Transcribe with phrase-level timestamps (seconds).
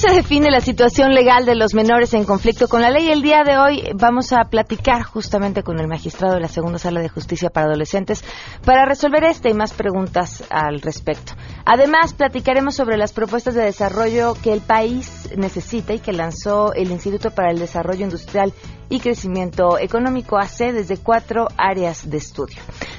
[0.00, 3.10] se define la situación legal de los menores en conflicto con la ley?
[3.10, 7.00] El día de hoy vamos a platicar justamente con el magistrado de la Segunda Sala
[7.00, 8.24] de Justicia para Adolescentes
[8.64, 11.34] para resolver esta y más preguntas al respecto.
[11.66, 16.90] Además, platicaremos sobre las propuestas de desarrollo que el país necesita y que lanzó el
[16.90, 18.54] Instituto para el Desarrollo Industrial
[18.88, 22.56] y Crecimiento Económico AC desde cuatro áreas de estudio.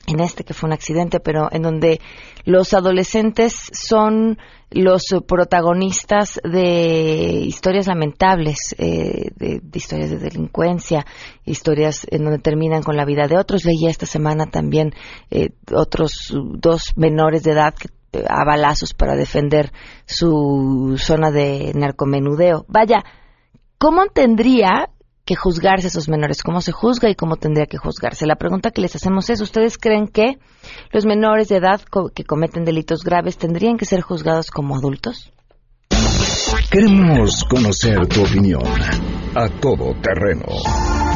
[0.06, 2.00] en este que fue un accidente, pero en donde
[2.44, 4.38] los adolescentes son
[4.70, 11.06] los protagonistas de historias lamentables, eh, de, historias de delincuencia,
[11.44, 13.64] historias en donde terminan con la vida de otros.
[13.64, 14.92] Leía esta semana también
[15.30, 19.72] eh, otros dos menores de edad que, eh, a balazos para defender
[20.06, 22.64] su zona de narcomenudeo.
[22.68, 23.04] Vaya,
[23.78, 24.90] ¿cómo tendría
[25.24, 28.26] que juzgarse a esos menores, cómo se juzga y cómo tendría que juzgarse.
[28.26, 30.38] La pregunta que les hacemos es, ¿ustedes creen que
[30.92, 31.80] los menores de edad
[32.14, 35.32] que cometen delitos graves tendrían que ser juzgados como adultos?
[36.70, 38.62] Queremos conocer tu opinión
[39.34, 41.13] a todo terreno ¿Creen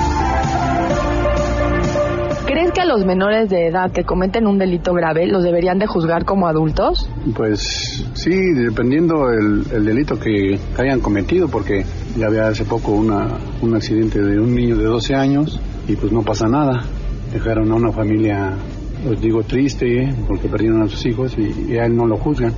[2.78, 6.24] que a los menores de edad que cometen un delito grave los deberían de juzgar
[6.24, 7.10] como adultos?
[7.34, 11.84] Pues sí, dependiendo el, delito que hayan cometido, porque
[12.16, 16.12] ya había hace poco una, un accidente de un niño de 12 años y pues
[16.12, 16.84] no pasa nada.
[17.32, 18.52] Dejaron a una familia,
[19.10, 22.52] os digo, triste porque perdieron a sus hijos y, a él no lo juzgan.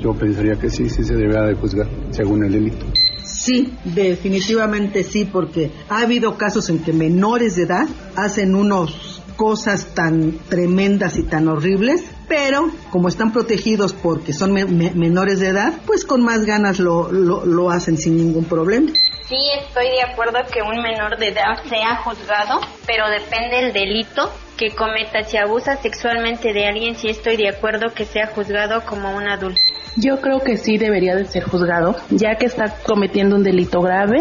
[0.00, 2.86] Yo pensaría que sí, sí se debería de juzgar según el delito.
[3.26, 9.94] Sí, definitivamente sí, porque ha habido casos en que menores de edad hacen unos cosas
[9.94, 16.04] tan tremendas y tan horribles, pero como están protegidos porque son menores de edad, pues
[16.04, 18.90] con más ganas lo, lo, hacen sin ningún problema.
[19.28, 24.32] Sí, estoy de acuerdo que un menor de edad sea juzgado, pero depende el delito
[24.56, 25.24] que cometa.
[25.24, 29.60] Si abusa sexualmente de alguien, sí estoy de acuerdo que sea juzgado como un adulto.
[29.96, 34.18] Yo creo que sí debería de ser juzgado, ya que está cometiendo un delito grave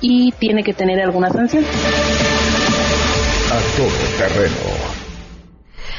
[0.00, 1.64] y tiene que tener alguna sanción.
[3.56, 4.54] A todo terreno.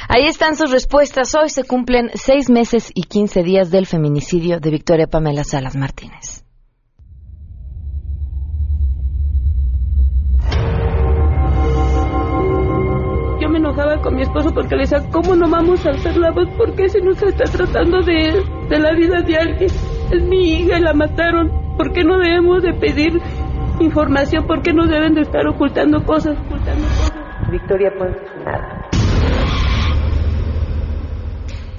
[0.08, 1.34] Ahí están sus respuestas.
[1.34, 6.46] Hoy se cumplen seis meses y quince días del feminicidio de Victoria Pamela Salas Martínez.
[13.42, 16.30] Yo me enojaba con mi esposo porque le decía, ¿cómo no vamos a hacer la
[16.30, 16.48] voz?
[16.58, 19.72] ¿Por qué se nos está tratando de, de la vida de alguien?
[20.12, 21.50] Es mi hija y la mataron.
[21.76, 23.20] ¿Por qué no debemos de pedir
[23.80, 24.46] información?
[24.46, 26.38] ¿Por qué no deben de estar ocultando cosas?
[26.38, 27.27] Ocultando cosas?
[27.52, 28.20] Victoria Ponce.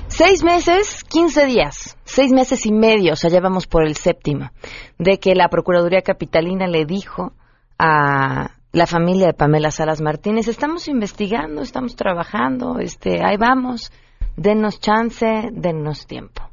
[0.07, 4.51] Seis meses, quince días, seis meses y medio, o sea, ya vamos por el séptimo,
[4.99, 7.33] de que la Procuraduría Capitalina le dijo
[7.79, 13.93] a la familia de Pamela Salas Martínez, estamos investigando, estamos trabajando, este, ahí vamos,
[14.37, 16.48] denos chance, denos tiempo.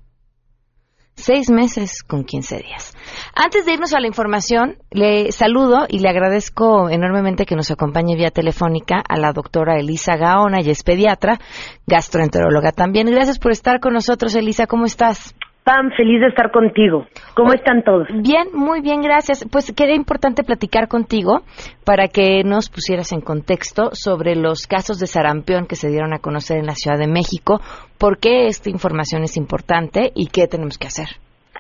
[1.16, 2.94] Seis meses con quince días.
[3.34, 8.16] Antes de irnos a la información, le saludo y le agradezco enormemente que nos acompañe
[8.16, 11.40] vía telefónica a la doctora Elisa Gaona, y es pediatra,
[11.88, 13.08] gastroenteróloga también.
[13.08, 14.68] Gracias por estar con nosotros, Elisa.
[14.68, 15.34] ¿Cómo estás?
[15.66, 17.08] Pam, feliz de estar contigo.
[17.34, 18.08] ¿Cómo están todos?
[18.14, 19.44] Bien, muy bien, gracias.
[19.52, 21.42] Pues quería importante platicar contigo
[21.84, 26.20] para que nos pusieras en contexto sobre los casos de sarampión que se dieron a
[26.20, 27.62] conocer en la Ciudad de México,
[27.98, 31.08] por qué esta información es importante y qué tenemos que hacer.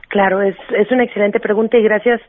[0.09, 2.21] Claro, es, es una excelente pregunta y gracias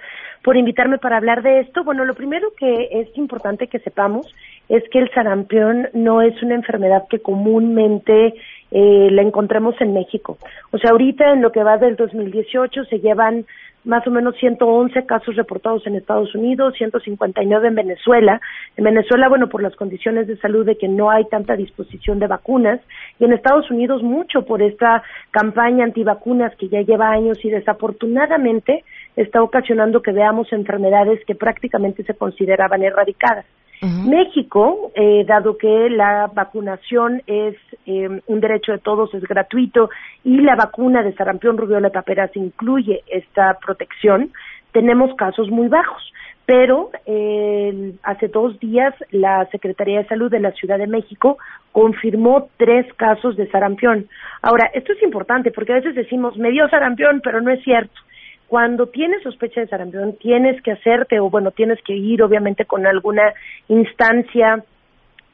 [0.42, 1.84] por invitarme para hablar de esto.
[1.84, 4.26] Bueno, lo primero que es importante que sepamos
[4.70, 8.32] es que el sarampión no es una enfermedad que comúnmente
[8.70, 10.38] eh, la encontremos en México.
[10.72, 13.46] O sea, ahorita en lo que va del 2018 se llevan
[13.86, 18.40] más o menos 111 casos reportados en Estados Unidos, 159 en Venezuela.
[18.76, 22.26] En Venezuela, bueno, por las condiciones de salud de que no hay tanta disposición de
[22.26, 22.80] vacunas,
[23.20, 28.84] y en Estados Unidos mucho por esta campaña antivacunas que ya lleva años y desafortunadamente
[29.14, 33.46] está ocasionando que veamos enfermedades que prácticamente se consideraban erradicadas.
[33.82, 37.56] México, eh, dado que la vacunación es
[37.86, 39.90] eh, un derecho de todos, es gratuito
[40.24, 44.30] y la vacuna de sarampión, rubiola, paperas incluye esta protección,
[44.72, 46.02] tenemos casos muy bajos.
[46.46, 51.38] Pero eh, hace dos días la Secretaría de Salud de la Ciudad de México
[51.72, 54.06] confirmó tres casos de sarampión.
[54.42, 58.00] Ahora, esto es importante porque a veces decimos, me dio sarampión, pero no es cierto.
[58.48, 62.86] Cuando tienes sospecha de sarampión, tienes que hacerte, o bueno, tienes que ir obviamente con
[62.86, 63.34] alguna
[63.68, 64.64] instancia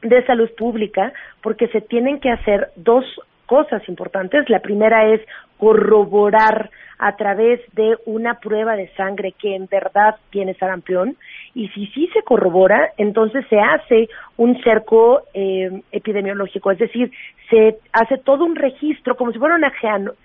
[0.01, 3.05] de salud pública, porque se tienen que hacer dos
[3.45, 4.49] cosas importantes.
[4.49, 5.21] La primera es
[5.57, 6.69] corroborar
[6.99, 11.17] a través de una prueba de sangre que en verdad tiene sarampión
[11.53, 14.07] y si sí se corrobora, entonces se hace
[14.37, 17.11] un cerco eh, epidemiológico, es decir,
[17.49, 19.71] se hace todo un registro como si fuera una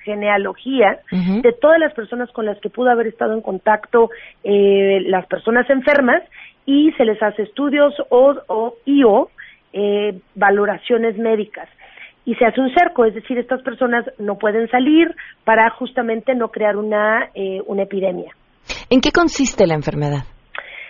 [0.05, 4.11] genealogía de todas las personas con las que pudo haber estado en contacto
[4.45, 6.23] eh, las personas enfermas
[6.65, 9.31] y se les hace estudios o, o y o
[9.73, 11.69] eh, valoraciones médicas
[12.29, 15.09] y se hace un cerco, es decir, estas personas no pueden salir
[15.45, 18.33] para justamente no crear una, eh, una epidemia.
[18.91, 20.25] ¿En qué consiste la enfermedad?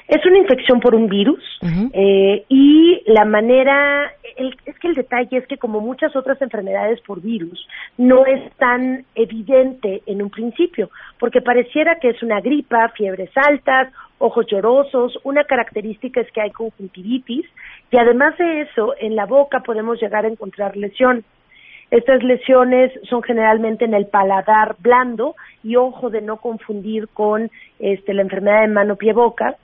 [0.09, 1.45] Es una infección por un virus
[1.93, 7.21] eh, y la manera, es que el detalle es que como muchas otras enfermedades por
[7.21, 7.69] virus,
[7.99, 10.91] no es tan evidente en un principio,
[11.21, 16.51] porque pareciera que es una gripa, fiebres altas, ojos llorosos, una característica es que hay
[16.51, 17.47] conjuntivitis
[17.91, 21.25] y además de eso, en la boca podemos llegar a encontrar lesión.
[21.91, 28.13] Estas lesiones son generalmente en el paladar blando y ojo de no confundir con este,
[28.13, 29.57] la enfermedad de mano pie boca.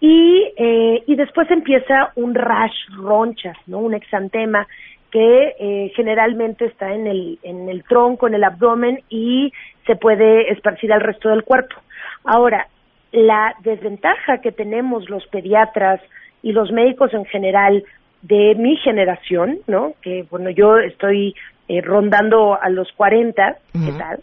[0.00, 3.78] Y, eh, y después empieza un rash, ronchas, ¿no?
[3.78, 4.66] un exantema
[5.10, 9.52] que eh, generalmente está en el, en el tronco, en el abdomen y
[9.86, 11.76] se puede esparcir al resto del cuerpo.
[12.24, 12.66] Ahora,
[13.12, 16.00] la desventaja que tenemos los pediatras
[16.42, 17.84] y los médicos en general
[18.22, 19.94] de mi generación, ¿no?
[20.02, 21.34] Que bueno, yo estoy
[21.68, 24.20] eh, rondando a los 40, ¿qué tal?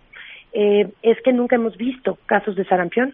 [0.54, 3.14] Eh, es que nunca hemos visto casos de sarampión.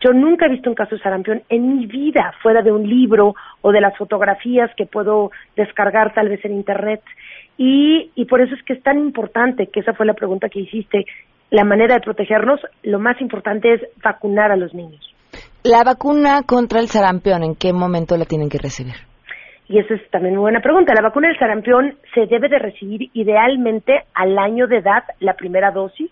[0.00, 3.34] Yo nunca he visto un caso de sarampión en mi vida, fuera de un libro
[3.60, 7.02] o de las fotografías que puedo descargar tal vez en Internet.
[7.56, 10.60] Y, y por eso es que es tan importante, que esa fue la pregunta que
[10.60, 11.04] hiciste,
[11.50, 15.11] la manera de protegernos, lo más importante es vacunar a los niños.
[15.64, 18.94] La vacuna contra el sarampión, ¿en qué momento la tienen que recibir?
[19.68, 20.92] Y esa es también muy buena pregunta.
[20.92, 25.70] La vacuna del sarampión se debe de recibir idealmente al año de edad la primera
[25.70, 26.10] dosis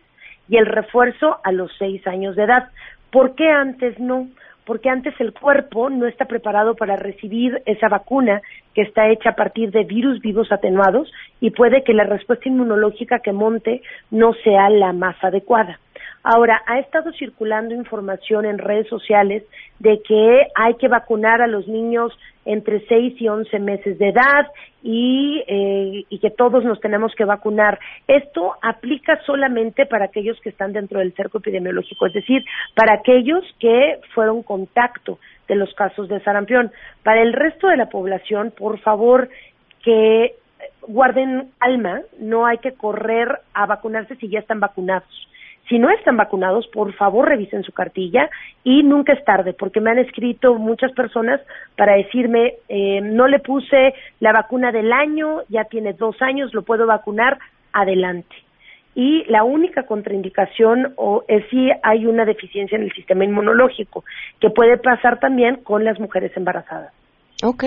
[0.49, 2.69] y el refuerzo a los seis años de edad.
[3.11, 4.29] ¿Por qué antes no?
[4.65, 8.43] Porque antes el cuerpo no está preparado para recibir esa vacuna
[8.73, 11.11] que está hecha a partir de virus vivos atenuados
[11.41, 13.83] y puede que la respuesta inmunológica que monte
[14.13, 15.81] no sea la más adecuada.
[16.23, 19.43] Ahora, ha estado circulando información en redes sociales
[19.79, 22.13] de que hay que vacunar a los niños
[22.45, 24.47] entre 6 y 11 meses de edad
[24.83, 27.79] y, eh, y que todos nos tenemos que vacunar.
[28.07, 33.43] Esto aplica solamente para aquellos que están dentro del cerco epidemiológico, es decir, para aquellos
[33.59, 35.19] que fueron contacto
[35.49, 36.71] de los casos de sarampión.
[37.03, 39.31] Para el resto de la población, por favor,
[39.83, 40.35] que
[40.83, 45.29] guarden alma, no hay que correr a vacunarse si ya están vacunados
[45.71, 48.29] si no están vacunados, por favor revisen su cartilla
[48.65, 51.41] y nunca es tarde, porque me han escrito muchas personas
[51.77, 56.63] para decirme, eh, no le puse la vacuna del año, ya tiene dos años, lo
[56.63, 57.39] puedo vacunar,
[57.73, 58.35] adelante.
[58.97, 64.03] Y la única contraindicación o es si hay una deficiencia en el sistema inmunológico,
[64.41, 66.93] que puede pasar también con las mujeres embarazadas.
[67.45, 67.67] Ok,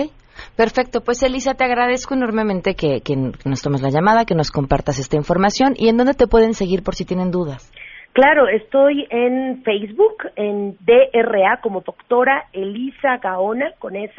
[0.56, 1.00] perfecto.
[1.00, 5.16] Pues Elisa, te agradezco enormemente que, que nos tomes la llamada, que nos compartas esta
[5.16, 7.72] información y en dónde te pueden seguir por si tienen dudas.
[8.14, 14.14] Claro, estoy en Facebook, en DRA, como doctora Elisa Gaona, con S.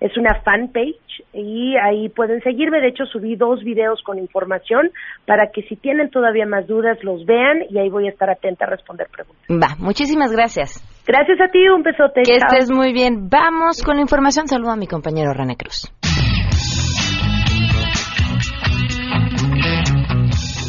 [0.00, 2.82] Es una fanpage y ahí pueden seguirme.
[2.82, 4.90] De hecho, subí dos videos con información
[5.24, 8.66] para que si tienen todavía más dudas los vean y ahí voy a estar atenta
[8.66, 9.46] a responder preguntas.
[9.48, 10.84] Va, muchísimas gracias.
[11.06, 12.22] Gracias a ti, un besote.
[12.24, 13.30] Que estés muy bien.
[13.30, 14.46] Vamos con la información.
[14.46, 15.90] Saludo a mi compañero René Cruz.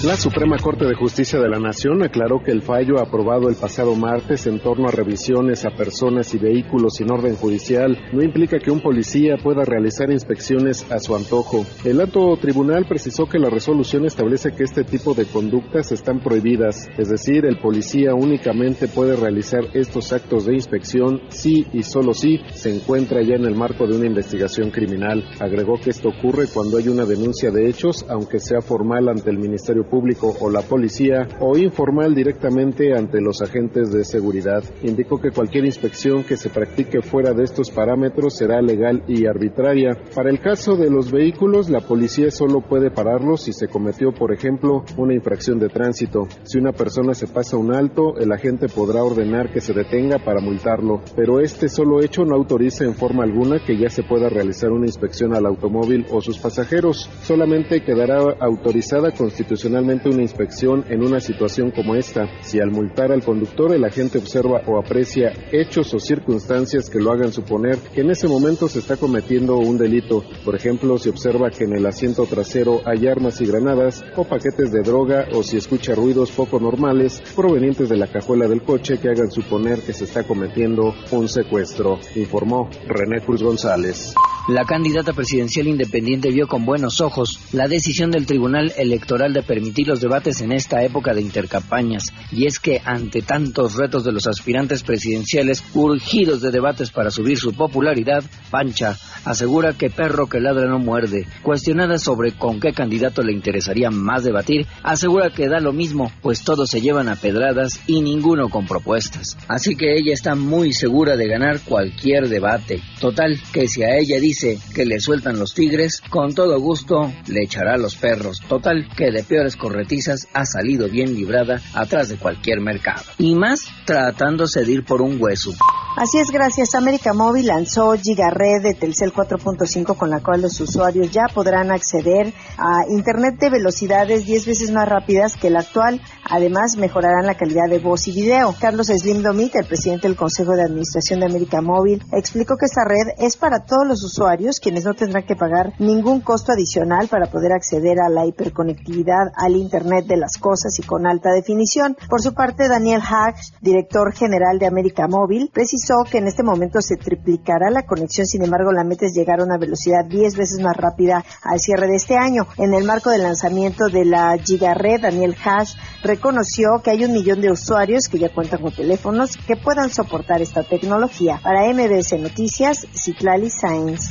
[0.04, 3.96] La Suprema Corte de Justicia de la Nación aclaró que el fallo aprobado el pasado
[3.96, 8.70] martes en torno a revisiones a personas y vehículos sin orden judicial no implica que
[8.70, 11.66] un policía pueda realizar inspecciones a su antojo.
[11.86, 16.90] El alto tribunal precisó que la resolución establece que este tipo de conductas están prohibidas,
[16.98, 22.42] es decir, el policía únicamente puede realizar estos actos de inspección si y solo si
[22.54, 25.24] se encuentra ya en el marco de una investigación criminal.
[25.40, 29.40] Agregó que esto ocurre cuando hay una denuncia de hechos, aunque sea formal ante el
[29.40, 29.93] Ministerio Público
[30.40, 34.64] o la policía o informal directamente ante los agentes de seguridad.
[34.82, 39.96] Indicó que cualquier inspección que se practique fuera de estos parámetros será legal y arbitraria.
[40.16, 44.34] Para el caso de los vehículos, la policía solo puede pararlos si se cometió, por
[44.34, 46.28] ejemplo, una infracción de tránsito.
[46.44, 50.42] Si una persona se pasa un alto, el agente podrá ordenar que se detenga para
[50.42, 54.72] multarlo, pero este solo hecho no autoriza en forma alguna que ya se pueda realizar
[54.72, 57.10] una inspección al automóvil o sus pasajeros.
[57.22, 63.24] Solamente quedará autorizada constitucionalmente una inspección en una situación como esta, si al multar al
[63.24, 68.12] conductor el agente observa o aprecia hechos o circunstancias que lo hagan suponer que en
[68.12, 72.26] ese momento se está cometiendo un delito, por ejemplo, si observa que en el asiento
[72.26, 77.22] trasero hay armas y granadas o paquetes de droga o si escucha ruidos poco normales
[77.36, 82.00] provenientes de la cajuela del coche que hagan suponer que se está cometiendo un secuestro,
[82.16, 84.14] informó René Cruz González.
[84.50, 89.73] La candidata presidencial independiente vio con buenos ojos la decisión del Tribunal Electoral de permitir
[89.82, 94.28] los debates en esta época de intercampañas, y es que ante tantos retos de los
[94.28, 100.68] aspirantes presidenciales urgidos de debates para subir su popularidad, Pancha asegura que perro que ladra
[100.68, 101.26] no muerde.
[101.42, 106.44] Cuestionada sobre con qué candidato le interesaría más debatir, asegura que da lo mismo, pues
[106.44, 109.38] todos se llevan a pedradas y ninguno con propuestas.
[109.48, 112.82] Así que ella está muy segura de ganar cualquier debate.
[113.00, 117.44] Total, que si a ella dice que le sueltan los tigres, con todo gusto le
[117.44, 118.40] echará los perros.
[118.48, 123.04] Total, que de peores corretizas ha salido bien librada atrás de cualquier mercado.
[123.18, 125.54] Y más tratándose de ir por un hueso.
[125.96, 126.74] Así es, gracias.
[126.74, 132.34] América Móvil lanzó Gigared de Telcel 4.5 con la cual los usuarios ya podrán acceder
[132.58, 136.02] a Internet de velocidades 10 veces más rápidas que la actual.
[136.28, 138.56] Además, mejorarán la calidad de voz y video.
[138.60, 142.86] Carlos Slim Domit, el presidente del Consejo de Administración de América Móvil, explicó que esta
[142.86, 147.28] red es para todos los usuarios, quienes no tendrán que pagar ningún costo adicional para
[147.28, 151.96] poder acceder a la hiperconectividad al Internet de las cosas y con alta definición.
[152.10, 156.80] Por su parte, Daniel Hatch, director general de América Móvil, precisó que en este momento
[156.82, 160.62] se triplicará la conexión, sin embargo la meta es llegar a una velocidad 10 veces
[160.62, 162.48] más rápida al cierre de este año.
[162.58, 165.74] En el marco del lanzamiento de la Gigared, Daniel Hash
[166.04, 170.42] reconoció que hay un millón de usuarios que ya cuentan con teléfonos que puedan soportar
[170.42, 171.40] esta tecnología.
[171.44, 174.10] Para MBS Noticias, Citlali Sainz.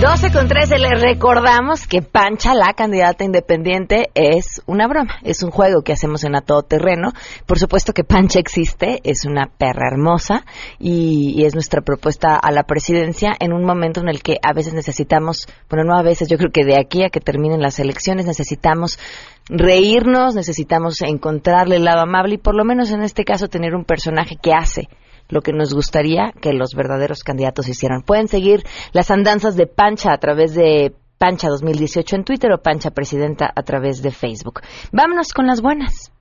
[0.00, 5.50] 12 con 13 les recordamos que Pancha, la candidata independiente, es una broma, es un
[5.50, 7.10] juego que hacemos en a todo terreno.
[7.46, 10.44] Por supuesto que Pancha existe, es una perra hermosa
[10.78, 14.52] y, y, es nuestra propuesta a la presidencia en un momento en el que a
[14.52, 17.80] veces necesitamos, bueno, no a veces, yo creo que de aquí a que terminen las
[17.80, 19.00] elecciones necesitamos
[19.48, 23.84] reírnos, necesitamos encontrarle el lado amable y por lo menos en este caso tener un
[23.84, 24.88] personaje que hace
[25.28, 28.02] lo que nos gustaría que los verdaderos candidatos hicieran.
[28.02, 32.90] Pueden seguir las andanzas de Pancha a través de Pancha 2018 en Twitter o Pancha
[32.90, 34.60] Presidenta a través de Facebook.
[34.92, 36.12] Vámonos con las buenas.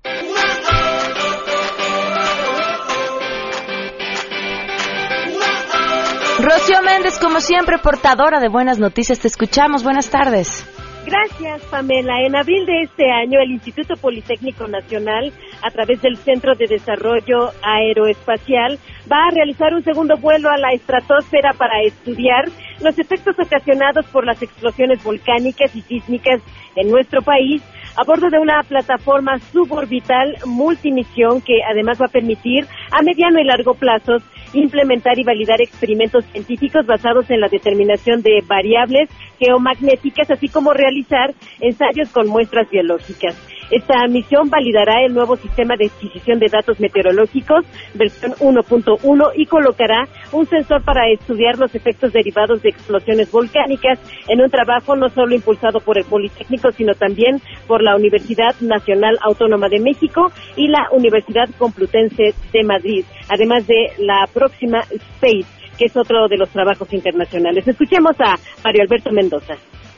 [6.40, 9.20] Rocío Méndez, como siempre, portadora de buenas noticias.
[9.20, 9.84] Te escuchamos.
[9.84, 10.66] Buenas tardes.
[11.08, 12.22] Gracias, Pamela.
[12.26, 17.52] En abril de este año, el Instituto Politécnico Nacional, a través del Centro de Desarrollo
[17.62, 18.80] Aeroespacial,
[19.12, 22.46] va a realizar un segundo vuelo a la estratosfera para estudiar
[22.82, 26.42] los efectos ocasionados por las explosiones volcánicas y sísmicas
[26.76, 27.62] en nuestro país
[27.98, 33.44] a bordo de una plataforma suborbital multimisión que además va a permitir a mediano y
[33.44, 34.18] largo plazo
[34.54, 39.10] implementar y validar experimentos científicos basados en la determinación de variables
[39.40, 43.36] geomagnéticas, así como realizar ensayos con muestras biológicas.
[43.70, 50.08] Esta misión validará el nuevo sistema de adquisición de datos meteorológicos, versión 1.1, y colocará
[50.32, 55.36] un sensor para estudiar los efectos derivados de explosiones volcánicas en un trabajo no solo
[55.36, 60.88] impulsado por el Politécnico, sino también por la Universidad Nacional Autónoma de México y la
[60.92, 66.92] Universidad Complutense de Madrid, además de la próxima Space que es otro de los trabajos
[66.92, 67.68] internacionales.
[67.68, 69.54] Escuchemos a Mario Alberto Mendoza.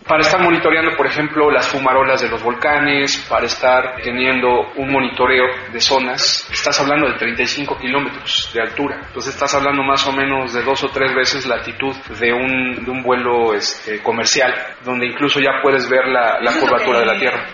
[0.09, 5.45] Para estar monitoreando, por ejemplo, las fumarolas de los volcanes, para estar teniendo un monitoreo
[5.71, 6.49] de zonas.
[6.51, 10.83] Estás hablando de 35 kilómetros de altura, entonces estás hablando más o menos de dos
[10.83, 14.51] o tres veces la altitud de un, de un vuelo este, comercial,
[14.83, 17.45] donde incluso ya puedes ver la, la curvatura de la Tierra.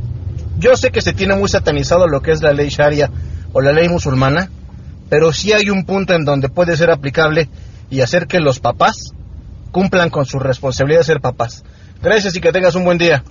[0.59, 3.11] yo sé que se tiene muy satanizado lo que es la ley sharia
[3.53, 4.51] o la ley musulmana,
[5.09, 7.49] pero sí hay un punto en donde puede ser aplicable
[7.91, 9.13] y hacer que los papás
[9.71, 11.65] cumplan con su responsabilidad de ser papás.
[12.03, 13.23] Gracias y que tengas un buen día.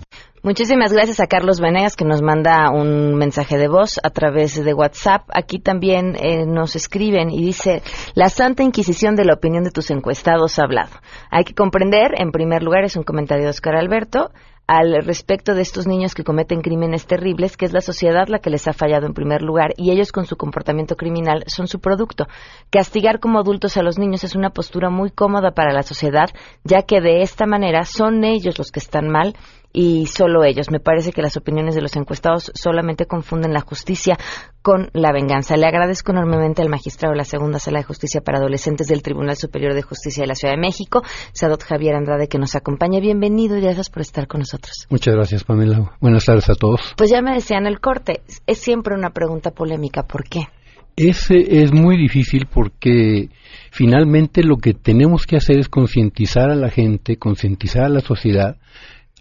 [0.44, 4.74] Muchísimas gracias a Carlos Venegas que nos manda un mensaje de voz a través de
[4.74, 5.30] WhatsApp.
[5.32, 7.84] Aquí también eh, nos escriben y dice,
[8.16, 10.94] la Santa Inquisición de la opinión de tus encuestados ha hablado.
[11.30, 14.32] Hay que comprender, en primer lugar, es un comentario de Oscar Alberto,
[14.66, 18.50] al respecto de estos niños que cometen crímenes terribles, que es la sociedad la que
[18.50, 22.26] les ha fallado en primer lugar y ellos con su comportamiento criminal son su producto.
[22.70, 26.30] Castigar como adultos a los niños es una postura muy cómoda para la sociedad,
[26.64, 29.36] ya que de esta manera son ellos los que están mal
[29.74, 30.72] y solo ellos.
[30.72, 34.18] Me parece que las opiniones de los encuestados solamente confunden la justicia
[34.62, 35.58] con la venganza.
[35.58, 39.36] Le agradezco enormemente al magistrado de la Segunda Sala de Justicia para Adolescentes del Tribunal
[39.36, 43.00] Superior de Justicia de la Ciudad de México, Sadot Javier Andrade, que nos acompaña.
[43.00, 44.88] Bienvenido y gracias por estar con nosotros.
[44.90, 45.96] Muchas gracias, Pamela.
[46.00, 46.82] Buenas tardes a todos.
[46.98, 48.22] Pues ya me decían el corte.
[48.48, 50.04] Es siempre una pregunta polémica.
[50.04, 50.48] ¿Por qué?
[50.96, 53.30] Ese es muy difícil porque
[53.72, 58.58] finalmente lo que tenemos que hacer es concientizar a la gente, concientizar a la sociedad,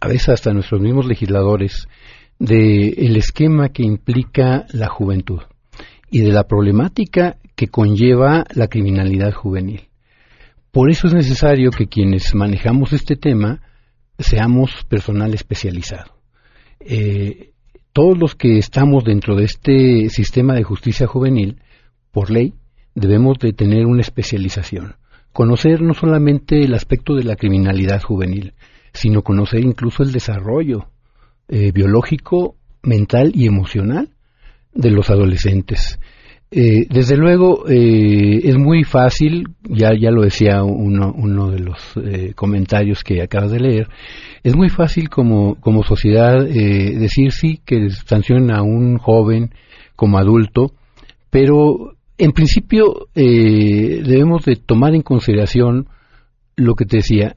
[0.00, 1.88] a veces hasta nuestros mismos legisladores,
[2.38, 5.40] de el esquema que implica la juventud
[6.10, 9.82] y de la problemática que conlleva la criminalidad juvenil.
[10.72, 13.60] Por eso es necesario que quienes manejamos este tema
[14.18, 16.14] seamos personal especializado.
[16.80, 17.50] Eh,
[17.92, 21.60] todos los que estamos dentro de este sistema de justicia juvenil,
[22.12, 22.54] por ley,
[22.94, 24.96] debemos de tener una especialización.
[25.32, 28.54] Conocer no solamente el aspecto de la criminalidad juvenil,
[28.92, 30.86] sino conocer incluso el desarrollo
[31.48, 34.10] eh, biológico, mental y emocional
[34.72, 35.98] de los adolescentes.
[36.52, 41.78] Eh, desde luego eh, es muy fácil, ya, ya lo decía uno, uno de los
[41.96, 43.88] eh, comentarios que acabas de leer,
[44.42, 49.54] es muy fácil como, como sociedad eh, decir sí que sancionen a un joven
[49.94, 50.72] como adulto,
[51.30, 55.86] pero en principio eh, debemos de tomar en consideración
[56.56, 57.36] lo que te decía,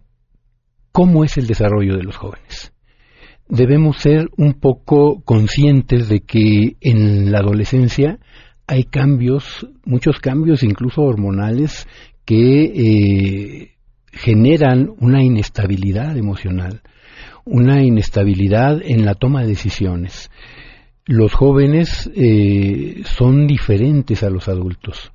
[0.94, 2.72] cómo es el desarrollo de los jóvenes.
[3.50, 8.20] Debemos ser un poco conscientes de que en la adolescencia
[8.68, 11.88] hay cambios, muchos cambios incluso hormonales
[12.24, 13.72] que eh,
[14.14, 16.82] generan una inestabilidad emocional,
[17.44, 20.32] una inestabilidad en la toma de decisiones.
[21.06, 25.12] Los jóvenes eh, son diferentes a los adultos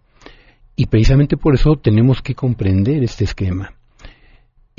[0.76, 3.77] y precisamente por eso tenemos que comprender este esquema.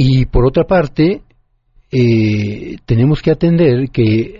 [0.01, 1.23] Y por otra parte,
[1.91, 4.39] eh, tenemos que atender que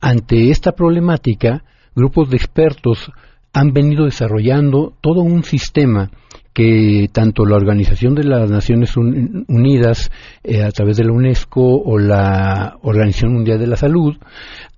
[0.00, 3.10] ante esta problemática, grupos de expertos
[3.52, 6.12] han venido desarrollando todo un sistema
[6.52, 10.10] que tanto la Organización de las Naciones Unidas
[10.44, 14.16] eh, a través de la UNESCO o la Organización Mundial de la Salud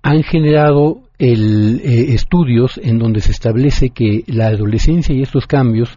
[0.01, 5.89] han generado el, eh, estudios en donde se establece que la adolescencia y estos cambios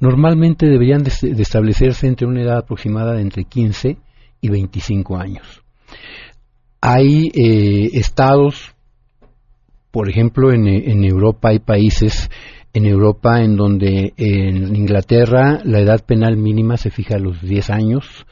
[0.00, 3.96] normalmente deberían de, establecerse entre una edad aproximada de entre 15
[4.40, 5.62] y 25 años.
[6.80, 8.74] Hay eh, estados,
[9.90, 12.30] por ejemplo, en, en, Europa hay países
[12.74, 17.70] en Europa en donde en Inglaterra la edad penal mínima se fija a los 10
[17.70, 18.26] años,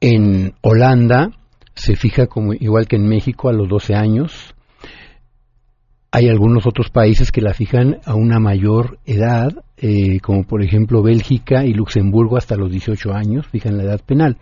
[0.00, 1.30] En Holanda
[1.74, 4.54] se fija como igual que en México a los 12 años.
[6.12, 11.02] Hay algunos otros países que la fijan a una mayor edad, eh, como por ejemplo
[11.02, 14.36] Bélgica y Luxemburgo hasta los 18 años, fijan la edad penal.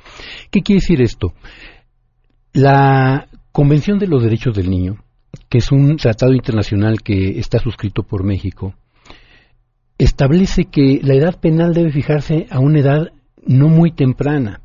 [0.51, 1.33] ¿Qué quiere decir esto?
[2.53, 4.97] La Convención de los Derechos del Niño,
[5.49, 8.75] que es un tratado internacional que está suscrito por México,
[9.99, 13.13] establece que la edad penal debe fijarse a una edad
[13.47, 14.61] no muy temprana.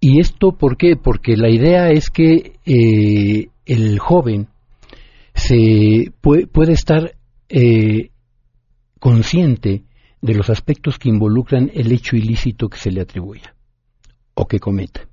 [0.00, 0.96] ¿Y esto por qué?
[0.96, 4.48] Porque la idea es que eh, el joven
[5.34, 7.14] se puede, estar
[7.48, 8.10] eh,
[8.98, 9.84] consciente
[10.20, 13.54] de los aspectos que involucran el hecho ilícito que se le atribuya
[14.34, 15.08] o que cometa.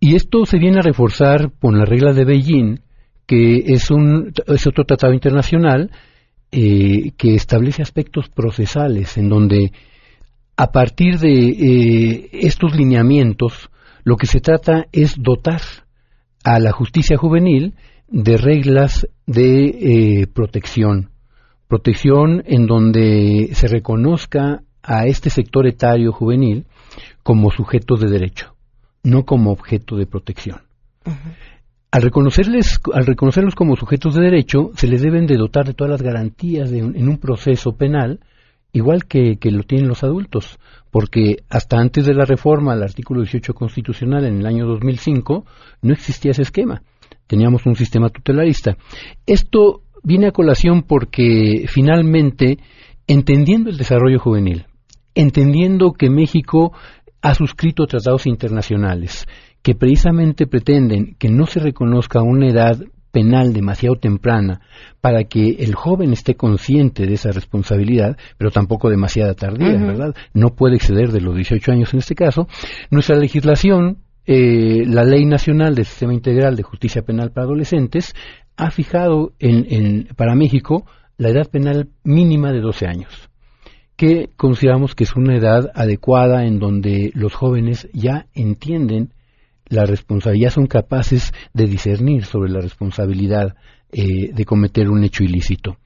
[0.00, 2.80] Y esto se viene a reforzar por la regla de Beijing,
[3.26, 5.90] que es, un, es otro tratado internacional
[6.56, 9.72] eh, que establece aspectos procesales en donde
[10.56, 13.70] a partir de eh, estos lineamientos
[14.04, 15.62] lo que se trata es dotar
[16.44, 17.74] a la justicia juvenil
[18.06, 21.10] de reglas de eh, protección,
[21.66, 26.66] protección en donde se reconozca a este sector etario juvenil
[27.24, 28.54] como sujeto de derecho,
[29.02, 30.60] no como objeto de protección.
[31.94, 35.92] Al, reconocerles, al reconocerlos como sujetos de derecho, se les deben de dotar de todas
[35.92, 38.18] las garantías en un proceso penal,
[38.72, 40.58] igual que, lo tienen los adultos,
[40.90, 45.44] porque hasta antes de la reforma al artículo 18 constitucional en el año 2005
[45.82, 46.82] no existía ese esquema.
[47.28, 48.76] Teníamos un sistema tutelarista.
[49.24, 52.58] Esto viene a colación porque finalmente,
[53.06, 54.66] entendiendo el desarrollo juvenil,
[55.14, 56.72] entendiendo que México
[57.22, 59.28] ha suscrito tratados internacionales,
[59.64, 62.78] que precisamente pretenden que no se reconozca una edad
[63.10, 64.60] penal demasiado temprana
[65.00, 70.14] para que el joven esté consciente de esa responsabilidad, pero tampoco demasiada tardía, ¿verdad?
[70.34, 72.46] No puede exceder de los 18 años en este caso.
[72.90, 78.14] Nuestra legislación, eh, la Ley Nacional del Sistema Integral de Justicia Penal para Adolescentes,
[78.58, 80.84] ha fijado en, para México
[81.16, 83.30] la edad penal mínima de 12 años
[83.96, 89.14] que consideramos que es una edad adecuada en donde los jóvenes ya entienden
[89.68, 93.54] la responsabilidad, son capaces de discernir sobre la responsabilidad
[93.92, 95.78] eh, de cometer un hecho ilícito.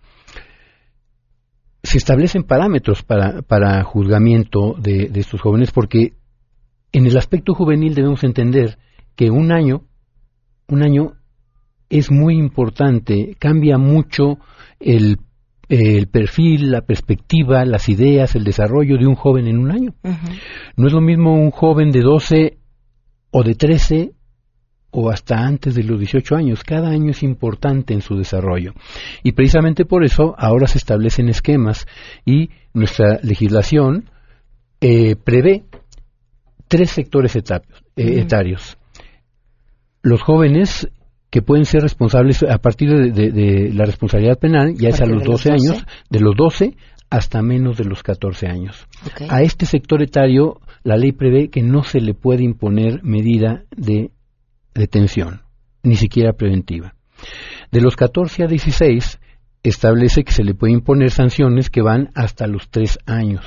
[1.83, 6.15] Se establecen parámetros para, para juzgamiento de, de estos jóvenes porque
[6.93, 8.79] en el aspecto juvenil debemos entender
[9.15, 9.85] que un año,
[10.69, 11.13] un año
[11.91, 14.39] es muy importante, cambia mucho
[14.81, 15.19] el,
[15.69, 19.95] el, perfil, la perspectiva, las ideas, el desarrollo de un joven en un año.
[20.77, 22.59] No es lo mismo un joven de 12
[23.31, 24.13] o de 13
[24.91, 26.65] o hasta antes de los 18 años.
[26.65, 28.73] Cada año es importante en su desarrollo.
[29.23, 31.87] Y precisamente por eso ahora se establecen esquemas
[32.25, 34.11] y nuestra legislación
[34.81, 35.65] eh, prevé
[36.69, 37.41] tres sectores eh,
[37.97, 38.79] etarios.
[40.03, 40.89] Los jóvenes
[41.31, 45.51] que pueden ser responsables a partir de, la responsabilidad penal, ya es a los 12,
[45.51, 46.77] años, de los 12
[47.11, 48.87] hasta menos de los 14 años.
[49.29, 54.11] A este sector etario la ley prevé que no se le puede imponer medida de
[54.75, 55.43] detención,
[55.83, 56.95] ni siquiera preventiva.
[57.71, 59.21] De los 14 a 16
[59.63, 63.45] establece que se le puede imponer sanciones que van hasta los 3 años.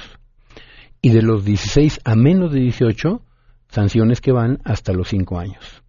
[1.01, 3.21] Y de los 16 a menos de 18,
[3.69, 5.81] sanciones que van hasta los 5 años.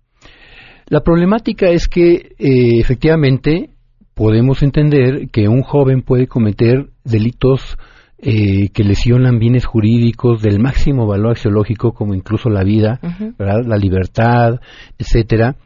[0.87, 3.71] La problemática es que eh, efectivamente
[4.15, 7.77] podemos entender que un joven puede cometer delitos
[8.19, 13.01] eh, que lesionan bienes jurídicos del máximo valor axiológico, como incluso la vida,
[13.38, 14.61] la libertad,
[14.97, 15.57] etcétera,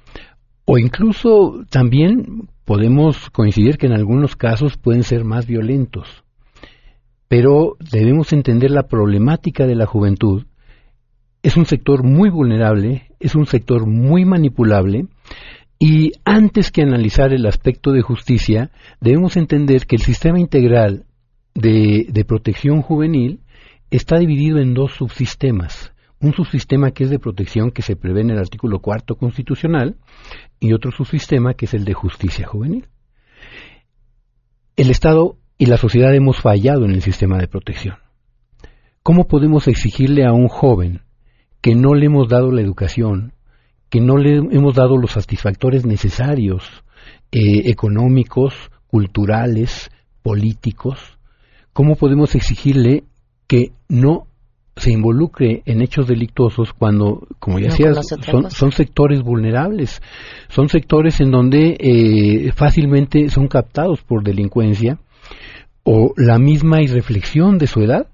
[0.65, 6.25] o incluso también podemos coincidir que en algunos casos pueden ser más violentos.
[7.29, 10.47] Pero debemos entender la problemática de la juventud.
[11.43, 15.07] Es un sector muy vulnerable, es un sector muy manipulable,
[15.79, 18.71] y antes que analizar el aspecto de justicia,
[19.01, 21.05] debemos entender que el sistema integral
[21.57, 23.41] de, protección juvenil
[23.91, 25.93] está dividido en dos subsistemas.
[26.21, 29.97] Un subsistema que es de protección que se prevé en el artículo cuarto constitucional
[30.61, 32.89] y otro subsistema que es el de justicia juvenil.
[34.77, 37.97] El Estado y la sociedad hemos fallado en el sistema de protección.
[39.03, 41.03] ¿Cómo podemos exigirle a un joven
[41.61, 43.33] que no le hemos dado la educación,
[43.89, 46.85] que no le hemos dado los satisfactores necesarios,
[47.31, 48.55] eh, económicos,
[48.89, 49.91] culturales,
[50.23, 51.16] políticos,
[51.77, 53.05] ¿cómo podemos exigirle
[53.47, 54.27] que no
[54.77, 57.99] se involucre en hechos delictuosos cuando, como ya decías,
[58.49, 60.01] son, sectores vulnerables,
[60.49, 64.99] son sectores en donde eh, fácilmente son captados por delincuencia
[65.83, 68.07] o la misma irreflexión de su edad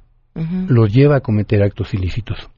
[0.67, 2.49] los lleva a cometer actos ilícitos.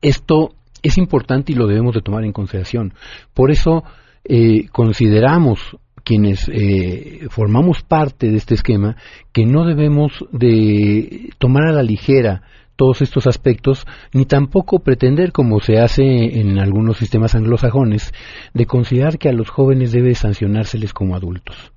[0.00, 2.94] Esto es importante y lo debemos de tomar en consideración.
[3.34, 3.84] Por eso
[4.24, 8.94] eh, consideramos quienes eh, formamos parte de este esquema
[9.32, 12.42] que no debemos de tomar a la ligera
[12.76, 16.04] todos estos aspectos, ni tampoco pretender, como se hace
[16.38, 18.14] en algunos sistemas anglosajones,
[18.54, 21.72] de considerar que a los jóvenes debe sancionárseles como adultos.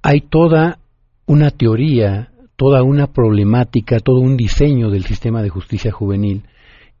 [0.00, 0.78] Hay toda
[1.26, 6.44] una teoría, toda una problemática, todo un diseño del sistema de justicia juvenil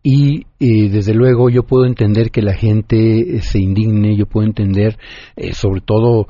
[0.06, 4.46] y eh, desde luego yo puedo entender que la gente eh, se indigne, yo puedo
[4.46, 4.98] entender
[5.34, 6.28] eh, sobre todo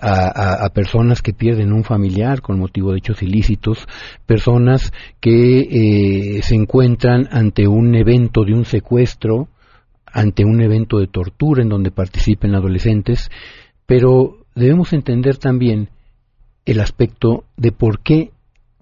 [0.00, 3.86] a, personas que pierden un familiar con motivo de hechos ilícitos,
[4.24, 9.48] personas que se encuentran ante un evento de un secuestro,
[10.06, 13.30] ante un evento de tortura en donde participen adolescentes,
[13.86, 15.90] pero debemos entender también
[16.64, 18.30] el aspecto de por qué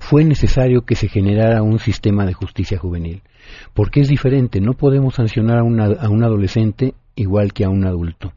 [0.01, 3.23] fue necesario que se generara un sistema de justicia juvenil
[3.75, 8.33] porque es diferente, no podemos sancionar a, a un adolescente igual que a un adulto,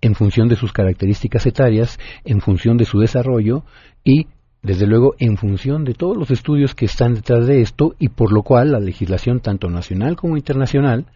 [0.00, 3.64] en función de sus características etarias, en función de su desarrollo
[4.02, 4.28] y
[4.62, 8.32] desde luego en función de todos los estudios que están detrás de esto y por
[8.32, 11.06] lo cual la legislación tanto nacional como internacional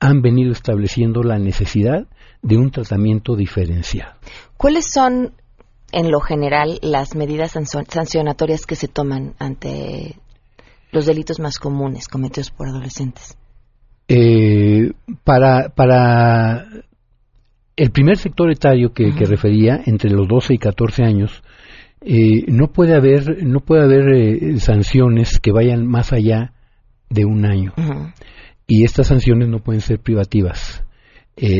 [0.00, 2.08] han venido estableciendo la necesidad
[2.42, 4.14] de un tratamiento diferenciado.
[4.56, 5.32] ¿Cuáles son
[5.94, 10.16] en lo general las medidas sancionatorias que se toman ante
[10.90, 13.36] los delitos más comunes cometidos por adolescentes?
[14.08, 14.90] Eh,
[15.22, 16.66] para, para
[17.76, 21.42] el primer sector etario que, refería, entre los 12 y 14 años,
[22.00, 26.52] eh, no puede haber, no puede haber eh, sanciones que vayan más allá
[27.08, 27.72] de un año.
[28.66, 30.84] Y estas sanciones no pueden ser privativas.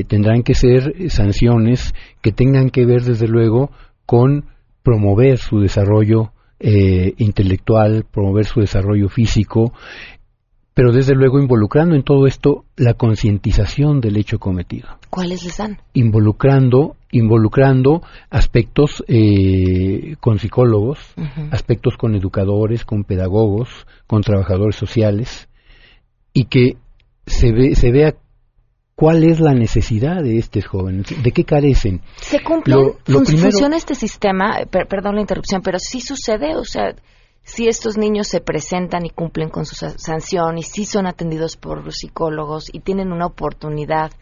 [0.08, 3.70] tendrán que ser sanciones que tengan que ver, desde luego,
[4.06, 4.46] con
[4.82, 9.72] promover su desarrollo eh, intelectual, promover su desarrollo físico,
[10.74, 14.88] pero desde luego involucrando en todo esto la concientización del hecho cometido.
[15.08, 15.78] ¿Cuáles les dan?
[15.92, 20.98] Involucrando, involucrando aspectos eh, con psicólogos,
[21.52, 25.48] aspectos con educadores, con pedagogos, con trabajadores sociales,
[26.32, 26.76] y que
[27.26, 28.16] se, ve, se vea
[28.94, 32.00] cuál es la necesidad de estos jóvenes, de qué carecen.
[32.16, 32.74] ¿Se cumple?
[33.04, 34.58] ¿Funciona este sistema?
[34.70, 36.94] perdón la interrupción, pero sí sucede, o sea,
[37.42, 41.92] si estos niños se presentan y cumplen con su sanción y sí son atendidos por
[41.92, 44.12] psicólogos y tienen una oportunidad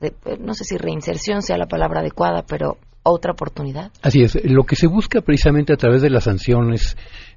[0.00, 3.92] de, eh, no sé si reinserción sea la palabra adecuada, pero otra oportunidad.
[4.02, 6.96] Así es, lo que se busca precisamente a través de las sanciones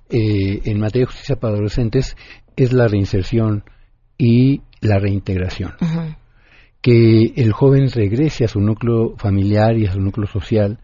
[0.09, 2.15] eh, en materia de justicia para adolescentes
[2.55, 3.63] es la reinserción
[4.17, 5.73] y la reintegración
[6.81, 10.79] que el joven regrese a su núcleo familiar y a su núcleo social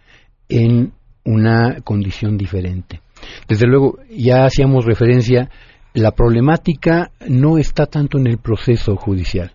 [0.50, 3.02] en una condición diferente.
[3.48, 5.50] Desde luego, ya hacíamos referencia,
[5.94, 9.54] la problemática no está tanto en el proceso judicial,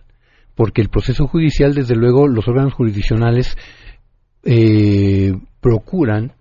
[0.55, 3.55] porque el proceso judicial, desde luego, los órganos jurisdiccionales
[4.43, 6.33] eh, procuran,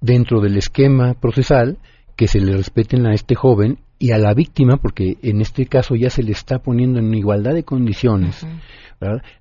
[0.00, 1.78] dentro del esquema procesal,
[2.18, 5.94] que se le respeten a este joven y a la víctima, porque en este caso
[5.94, 8.44] ya se le está poniendo en igualdad de condiciones,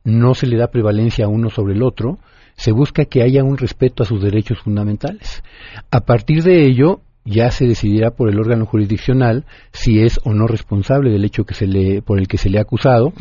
[0.04, 2.20] no se le da prevalencia a uno sobre el otro,
[2.56, 5.42] se busca que haya un respeto a sus derechos fundamentales.
[5.90, 10.46] A partir de ello, ya se decidirá por el órgano jurisdiccional si es o no
[10.46, 13.12] responsable del hecho que se le, por el que se le ha acusado.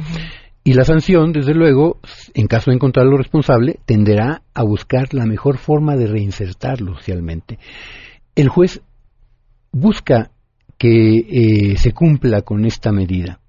[0.64, 1.98] Y la sanción, desde luego,
[2.34, 7.58] en caso de encontrarlo responsable, tenderá a buscar la mejor forma de reinsertarlo socialmente.
[8.34, 8.82] El juez
[9.72, 10.30] busca
[10.78, 13.40] que eh, se cumpla con esta medida.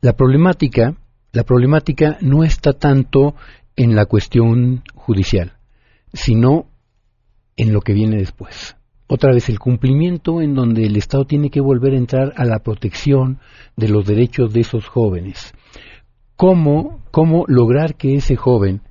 [0.00, 0.96] La problemática
[1.32, 3.34] la problemática no está tanto
[3.76, 5.52] en la cuestión judicial,
[6.12, 6.66] sino
[7.56, 8.76] en lo que viene después.
[9.06, 12.60] Otra vez el cumplimiento en donde el Estado tiene que volver a entrar a la
[12.60, 13.38] protección
[13.76, 15.54] de los derechos de esos jóvenes.
[16.36, 18.82] ¿Cómo, cómo lograr que ese joven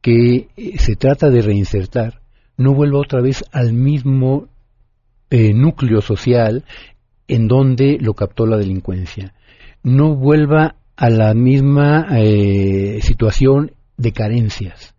[0.00, 2.22] que eh, se trata de reinsertar
[2.56, 4.48] no vuelva otra vez al mismo
[5.34, 6.62] eh, núcleo social
[7.26, 9.34] en donde lo captó la delincuencia?
[9.82, 14.94] No vuelva a la misma eh, situación de carencias.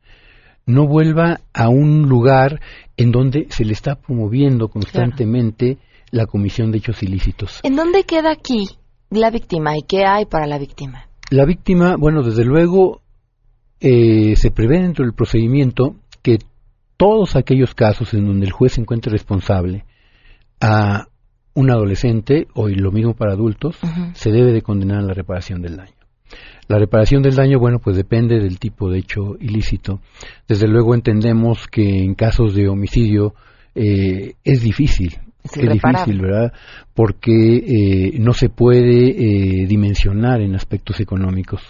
[0.65, 2.59] No vuelva a un lugar
[2.97, 5.77] en donde se le está promoviendo constantemente
[6.11, 7.61] la comisión de hechos ilícitos.
[7.63, 8.67] ¿En dónde queda aquí
[9.09, 11.07] la víctima y qué hay para la víctima?
[11.29, 12.99] La víctima, bueno, desde luego
[13.79, 16.39] eh, se prevé dentro del procedimiento que
[16.97, 19.85] todos aquellos casos en donde el juez se encuentre responsable
[20.61, 21.07] a
[21.53, 23.77] un adolescente, o lo mismo para adultos,
[24.13, 25.93] se debe de condenar a la reparación del daño.
[26.67, 30.01] La reparación del daño, bueno, pues depende del tipo de hecho ilícito.
[30.47, 33.35] Desde luego entendemos que en casos de homicidio
[33.75, 36.53] eh, es difícil Es difícil, ¿verdad?
[36.93, 41.61] Porque eh, no se puede eh, dimensionar en aspectos económicos.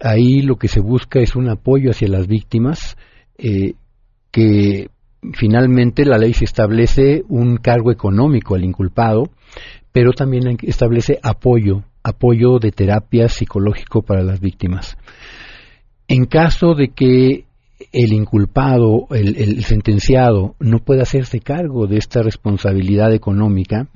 [0.00, 2.96] Ahí lo que se busca es un apoyo hacia las víctimas,
[3.38, 3.74] eh,
[4.30, 4.88] que
[5.32, 9.30] finalmente la ley se establece un cargo económico al inculpado,
[9.92, 14.96] pero también establece apoyo, apoyo de terapia psicológico para las víctimas.
[16.08, 17.46] En caso de que
[17.92, 23.88] el inculpado, el, sentenciado, no puede hacerse cargo de esta responsabilidad económica,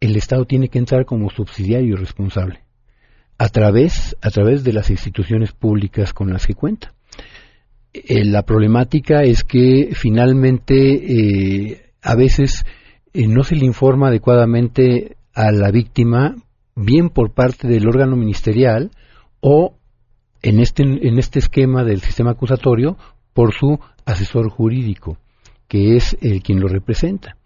[0.00, 2.60] el Estado tiene que entrar como subsidiario responsable
[3.38, 6.92] a través, a través de las instituciones públicas con las que cuenta.
[7.92, 10.74] Eh, la problemática es que finalmente
[11.70, 12.64] eh, a veces
[13.14, 16.34] eh, no se le informa adecuadamente a la víctima,
[16.76, 18.90] bien por parte del órgano ministerial
[19.40, 19.74] o
[20.42, 22.98] en este, en este esquema del sistema acusatorio
[23.32, 25.16] por su asesor jurídico,
[25.66, 27.37] que es el quien lo representa.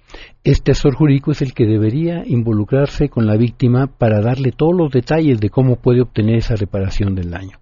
[0.45, 4.91] Este asesor jurídico es el que debería involucrarse con la víctima para darle todos los
[4.91, 7.59] detalles de cómo puede obtener esa reparación del daño.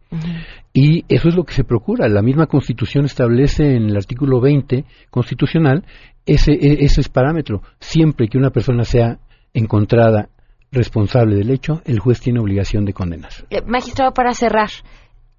[0.72, 2.08] Y eso es lo que se procura.
[2.08, 5.84] La misma Constitución establece en el artículo 20 constitucional
[6.26, 7.62] ese, e, ese es parámetro.
[7.78, 9.18] Siempre que una persona sea
[9.52, 10.28] encontrada
[10.72, 13.32] responsable del hecho, el juez tiene obligación de condenar.
[13.50, 14.70] Eh, magistrado, para cerrar,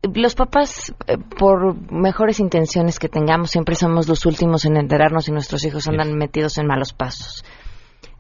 [0.01, 5.31] los papás, eh, por mejores intenciones que tengamos, siempre somos los últimos en enterarnos y
[5.31, 7.45] nuestros hijos andan metidos en malos pasos.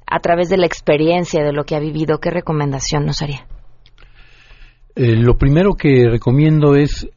[0.05, 3.47] A través de la experiencia, de lo que ha vivido, ¿qué recomendación nos haría?
[4.95, 7.09] Eh, lo primero que recomiendo es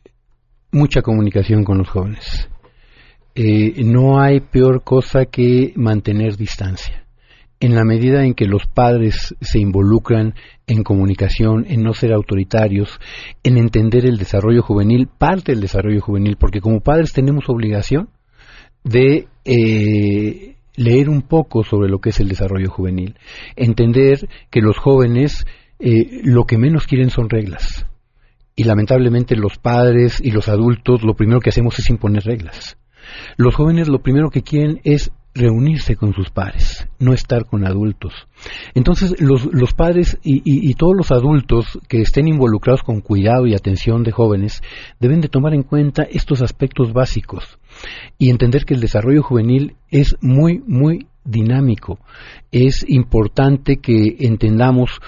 [0.70, 2.48] mucha comunicación con los jóvenes.
[3.35, 7.03] Eh, no hay peor cosa que mantener distancia
[7.64, 10.35] en la medida en que los padres se involucran
[10.66, 13.00] en comunicación, en no ser autoritarios,
[13.42, 18.11] en entender el desarrollo juvenil, parte del desarrollo juvenil, porque como padres tenemos obligación
[18.83, 23.16] de eh, leer un poco sobre lo que es el desarrollo juvenil,
[23.57, 25.46] entender que los jóvenes
[25.79, 27.87] eh, lo que menos quieren son reglas.
[28.55, 32.77] Y lamentablemente los padres y los adultos lo primero que hacemos es imponer reglas.
[33.38, 38.28] Los jóvenes lo primero que quieren es reunirse con sus padres, no estar con adultos.
[38.74, 43.54] Entonces, los, los padres y, y, todos los adultos que estén involucrados con cuidado y
[43.54, 44.62] atención de jóvenes
[45.00, 47.58] deben de tomar en cuenta estos aspectos básicos
[48.16, 51.98] y entender que el desarrollo juvenil es muy, muy dinámico.
[52.52, 55.00] Es importante que entendamos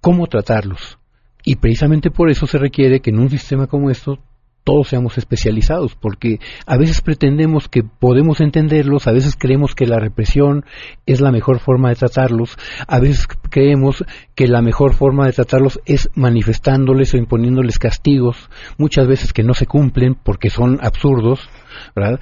[0.00, 0.98] cómo tratarlos.
[1.44, 4.18] Y precisamente por eso se requiere que en un sistema como esto
[4.66, 10.00] todos seamos especializados, porque a veces pretendemos que podemos entenderlos, a veces creemos que la
[10.00, 10.64] represión
[11.06, 15.80] es la mejor forma de tratarlos, a veces creemos que la mejor forma de tratarlos
[15.86, 21.48] es manifestándoles o imponiéndoles castigos, muchas veces que no se cumplen porque son absurdos,
[21.94, 22.18] ¿verdad?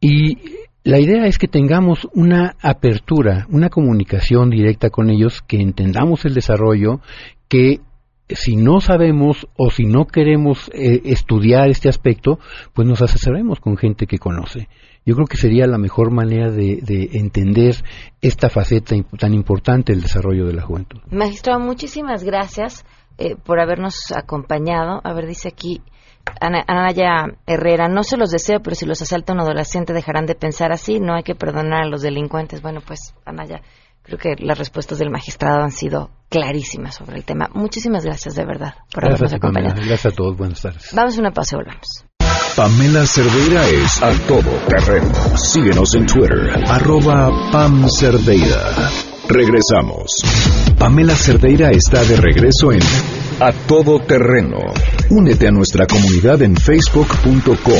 [0.00, 0.38] Y
[0.84, 6.34] la idea es que tengamos una apertura, una comunicación directa con ellos, que entendamos el
[6.34, 7.00] desarrollo,
[7.48, 7.80] que
[8.34, 12.38] si no sabemos o si no queremos eh, estudiar este aspecto,
[12.74, 14.68] pues nos asesoremos con gente que conoce.
[15.06, 16.80] Yo creo que sería la mejor manera de,
[17.14, 17.76] entender
[18.20, 21.00] esta faceta tan importante del desarrollo de la juventud.
[21.10, 22.84] Magistrado, muchísimas gracias
[23.16, 25.00] eh, por habernos acompañado.
[25.02, 25.80] A ver, dice aquí
[26.40, 30.70] Anaya Herrera, no se los deseo, pero si los asalta un adolescente dejarán de pensar
[30.70, 32.62] así, no hay que perdonar a los delincuentes.
[32.62, 33.62] Bueno, pues Anaya,
[34.02, 37.48] creo que las respuestas del magistrado han sido clarísimas sobre el tema.
[37.52, 39.76] Muchísimas gracias de verdad por habernos acompañado.
[39.76, 40.90] Gracias a todos, buenas tardes.
[40.92, 42.04] Vamos a una pausa y volvemos.
[42.56, 45.12] Pamela Cerdeira es a todo terreno.
[45.36, 48.90] Síguenos en Twitter, arroba Pam Cerdeira.
[49.28, 50.10] Regresamos.
[50.76, 52.80] Pamela Cerdeira está de regreso en
[53.40, 54.58] A Todo Terreno.
[55.10, 57.74] Únete a nuestra comunidad en facebook.com,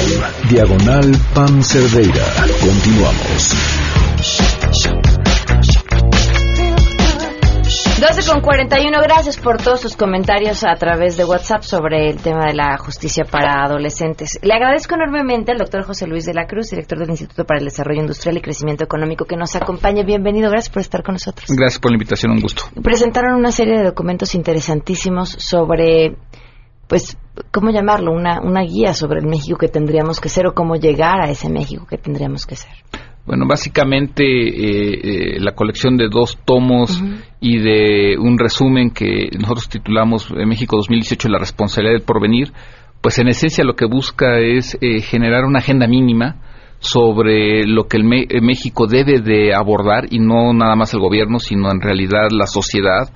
[0.48, 2.24] diagonal Pam Cerdeira.
[2.61, 3.56] Continuamos.
[8.00, 12.46] 12 con 41, gracias por todos sus comentarios a través de WhatsApp sobre el tema
[12.46, 14.38] de la justicia para adolescentes.
[14.42, 17.66] Le agradezco enormemente al doctor José Luis de la Cruz, director del Instituto para el
[17.66, 20.02] Desarrollo Industrial y Crecimiento Económico, que nos acompaña.
[20.02, 21.50] Bienvenido, gracias por estar con nosotros.
[21.50, 22.62] Gracias por la invitación, un gusto.
[22.82, 26.16] Presentaron una serie de documentos interesantísimos sobre,
[26.88, 27.18] pues,
[27.52, 28.12] ¿cómo llamarlo?
[28.12, 31.50] Una, una guía sobre el México que tendríamos que ser o cómo llegar a ese
[31.50, 32.72] México que tendríamos que ser.
[33.30, 37.00] Bueno, básicamente eh, eh, la colección de dos tomos
[37.40, 42.52] y de un resumen que nosotros titulamos México 2018, la responsabilidad del porvenir,
[43.00, 46.42] pues en esencia lo que busca es eh, generar una agenda mínima
[46.80, 48.05] sobre lo que el
[48.42, 53.11] México debe de abordar y no nada más el gobierno, sino en realidad la sociedad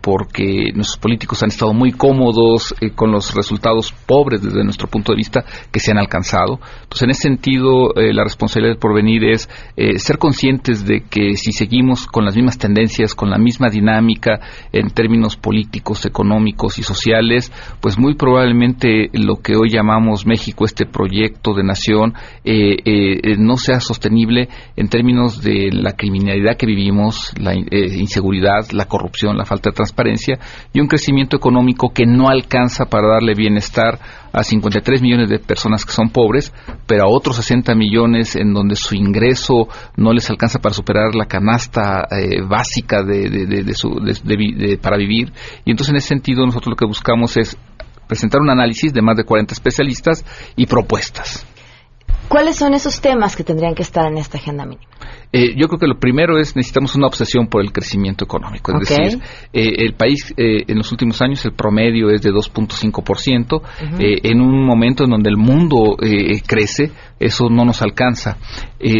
[0.00, 5.16] porque nuestros políticos han estado muy cómodos con los resultados pobres desde nuestro punto de
[5.16, 6.60] vista que se han alcanzado.
[6.82, 9.48] Entonces, en ese sentido, la responsabilidad del porvenir es
[9.96, 14.40] ser conscientes de que si seguimos con las mismas tendencias, con la misma dinámica
[14.72, 20.86] en términos políticos, económicos y sociales, pues muy probablemente lo que hoy llamamos México, este
[20.86, 22.14] proyecto de nación,
[22.44, 28.70] eh, eh, no sea sostenible en términos de la criminalidad que vivimos, la eh, inseguridad,
[28.72, 30.38] la corrupción, la falta de transparencia
[30.72, 33.98] y un crecimiento económico que no alcanza para darle bienestar
[34.32, 36.52] a 53 millones de personas que son pobres,
[36.86, 41.26] pero a otros 60 millones en donde su ingreso no les alcanza para superar la
[41.26, 42.06] canasta
[42.46, 45.32] básica de, para vivir.
[45.64, 47.56] Y entonces en ese sentido nosotros lo que buscamos es
[48.06, 50.24] presentar un análisis de más de 40 especialistas
[50.56, 51.46] y propuestas.
[52.28, 54.86] ¿Cuáles son esos temas que tendrían que estar en esta agenda mínima?
[55.32, 58.72] Eh, yo creo que lo primero es necesitamos una obsesión por el crecimiento económico.
[58.80, 63.62] Es decir, eh, el país eh, en los últimos años el promedio es de 2.5%.
[63.98, 65.96] en un momento en donde el mundo
[66.46, 68.38] crece, eso no nos alcanza.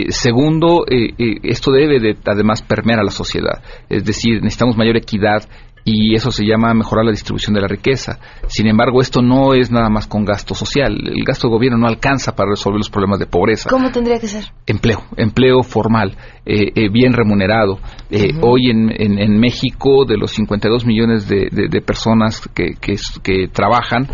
[0.08, 3.62] segundo, esto debe de además permear a la sociedad.
[3.88, 5.48] Es decir, necesitamos mayor equidad
[5.90, 8.18] y eso se llama mejorar la distribución de la riqueza.
[8.46, 10.92] Sin embargo, esto no es nada más con gasto social.
[10.92, 13.70] El gasto de gobierno no alcanza para resolver los problemas de pobreza.
[13.70, 14.52] ¿Cómo tendría que ser?
[14.66, 16.14] Empleo, empleo formal,
[16.44, 17.78] eh, eh, bien remunerado.
[18.10, 24.08] Eh, hoy en, en, México, de los 52 millones de, de, personas que, que, trabajan,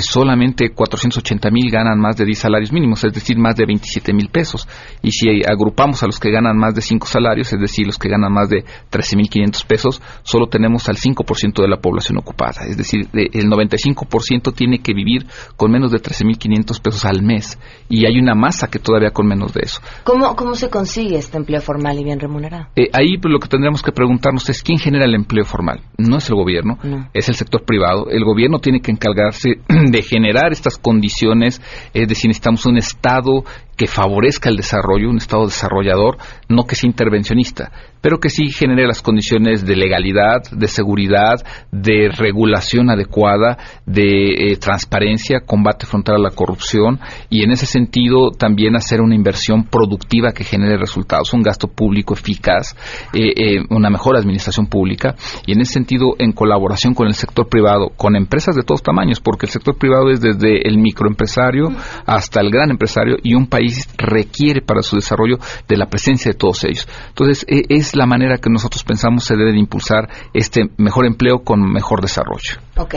[0.00, 4.30] solamente 480 mil ganan más de 10 salarios mínimos, es decir, más de 27 mil
[4.30, 4.68] pesos.
[5.02, 8.08] Y si agrupamos a los que ganan más de 5 salarios, es decir, los que
[8.08, 12.66] ganan más de 13 mil 500 pesos, solo tenemos al 5% de la población ocupada.
[12.66, 15.26] Es decir, el 95% tiene que vivir
[15.56, 17.58] con menos de 13.500 pesos al mes.
[17.88, 19.80] Y hay una masa que todavía con menos de eso.
[20.04, 22.68] ¿Cómo, cómo se consigue este empleo formal y bien remunerado?
[22.76, 25.80] Eh, ahí pues, lo que tendríamos que preguntarnos es quién genera el empleo formal.
[25.96, 26.78] No es el gobierno,
[27.12, 28.08] es el sector privado.
[28.10, 31.60] El gobierno tiene que encargarse de generar estas condiciones.
[31.94, 33.44] Es decir, necesitamos un Estado
[33.78, 36.18] que favorezca el desarrollo, un Estado desarrollador,
[36.48, 37.70] no que sea intervencionista,
[38.00, 41.36] pero que sí genere las condiciones de legalidad, de seguridad,
[41.70, 43.56] de regulación adecuada,
[43.86, 46.98] de eh, transparencia, combate frontal a la corrupción
[47.30, 52.14] y en ese sentido también hacer una inversión productiva que genere resultados, un gasto público
[52.14, 52.76] eficaz,
[53.12, 55.14] eh, eh, una mejor administración pública
[55.46, 59.20] y en ese sentido en colaboración con el sector privado, con empresas de todos tamaños,
[59.20, 61.68] porque el sector privado es desde el microempresario
[62.06, 66.38] hasta el gran empresario y un país requiere para su desarrollo de la presencia de
[66.38, 66.88] todos ellos.
[67.08, 71.40] Entonces, e, es la manera que nosotros pensamos se debe de impulsar este mejor empleo
[71.44, 72.60] con mejor desarrollo.
[72.76, 72.96] Ok.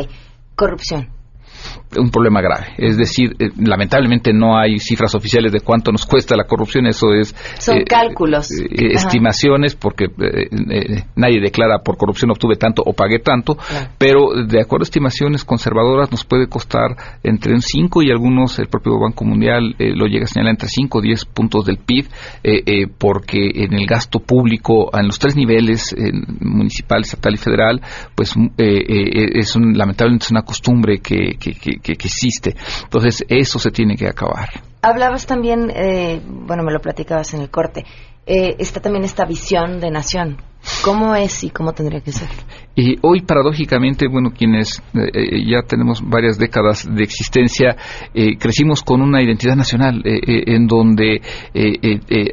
[0.56, 1.10] Corrupción
[1.98, 2.68] un problema grave.
[2.78, 7.14] Es decir, eh, lamentablemente no hay cifras oficiales de cuánto nos cuesta la corrupción, eso
[7.14, 7.36] es...
[7.60, 8.52] Son eh, cálculos.
[8.52, 10.06] Eh, estimaciones, porque
[11.16, 13.58] nadie declara por corrupción obtuve tanto o pagué tanto,
[13.98, 18.68] pero de acuerdo a estimaciones conservadoras nos puede costar entre un 5 y algunos, el
[18.68, 22.08] propio Banco Mundial lo llega a señalar entre 5 o 10 puntos del PIB,
[22.98, 25.96] porque en el gasto público, en los tres niveles,
[26.40, 27.82] municipal, estatal y federal,
[28.16, 32.56] pues es un, lamentablemente es una costumbre que que, existe.
[32.84, 34.50] Entonces, eso se tiene que acabar.
[34.82, 37.86] Hablabas también, eh, bueno, me lo platicabas en el corte,
[38.26, 40.38] eh, está también esta visión de nación.
[40.84, 42.30] ¿Cómo es y cómo tendría que ser?
[42.74, 47.76] Y hoy, paradójicamente, bueno, quienes eh, eh, ya tenemos varias décadas de existencia,
[48.14, 51.22] eh, crecimos con una identidad nacional en donde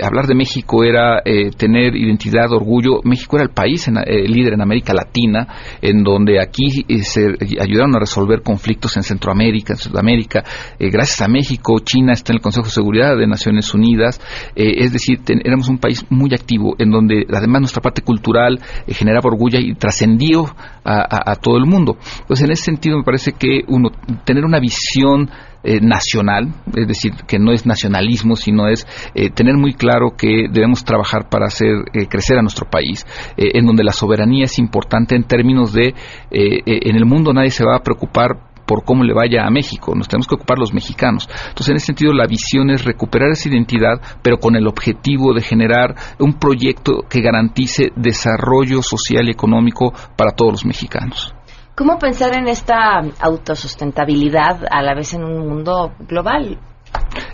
[0.01, 1.23] hablar de México era
[1.57, 3.01] tener identidad, orgullo.
[3.05, 5.49] México era el país líder en América Latina,
[5.83, 10.45] en donde aquí se ayudaron a resolver conflictos en Centroamérica, en Sudamérica.
[10.79, 14.21] gracias a México, China está en el Consejo de Seguridad de Naciones Unidas.
[14.55, 19.59] es decir, éramos un país muy activo, en donde además nuestra parte cultural generaba orgullo
[19.59, 21.97] y trascendía a, todo el mundo.
[22.21, 23.91] Entonces, en ese sentido, me parece que uno
[24.25, 25.31] tener una visión
[25.65, 30.47] eh, nacional, es decir, que no es nacionalismo, sino es eh, tener muy claro que
[30.51, 33.05] debemos trabajar para hacer eh, crecer a nuestro país,
[33.37, 35.95] en donde la soberanía es importante en términos de,
[36.31, 40.09] en el mundo nadie se va a preocupar por cómo le vaya a México, nos
[40.09, 41.27] tenemos que ocupar los mexicanos.
[41.49, 45.41] Entonces, en ese sentido, la visión es recuperar esa identidad, pero con el objetivo de
[45.41, 51.35] generar un proyecto que garantice desarrollo social y económico para todos los mexicanos.
[51.75, 56.59] ¿Cómo pensar en esta autosustentabilidad a la vez en un mundo global?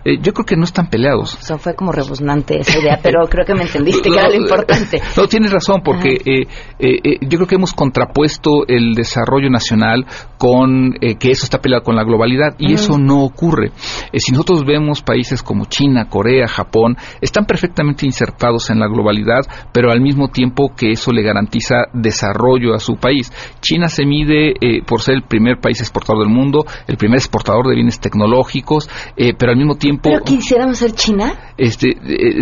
[0.05, 1.39] Eh, yo creo que no están peleados.
[1.41, 5.01] Eso fue como rebuznante esa idea, pero creo que me entendiste que era lo importante.
[5.17, 6.47] No, tienes razón, porque eh,
[6.79, 10.05] eh, yo creo que hemos contrapuesto el desarrollo nacional
[10.39, 13.73] con que eso está peleado con la globalidad y eso no ocurre.
[14.13, 19.43] Eh, si nosotros vemos países como China, Corea, Japón, están perfectamente insertados en la globalidad,
[19.73, 23.33] pero al mismo tiempo que eso le garantiza desarrollo a su país.
[23.61, 27.69] China se mide eh, por ser el primer país exportador del mundo, el primer exportador
[27.69, 29.94] de bienes tecnológicos, eh, pero al mismo tiempo...
[30.03, 31.53] ¿Pero quisiéramos ser China?
[31.57, 31.95] Este,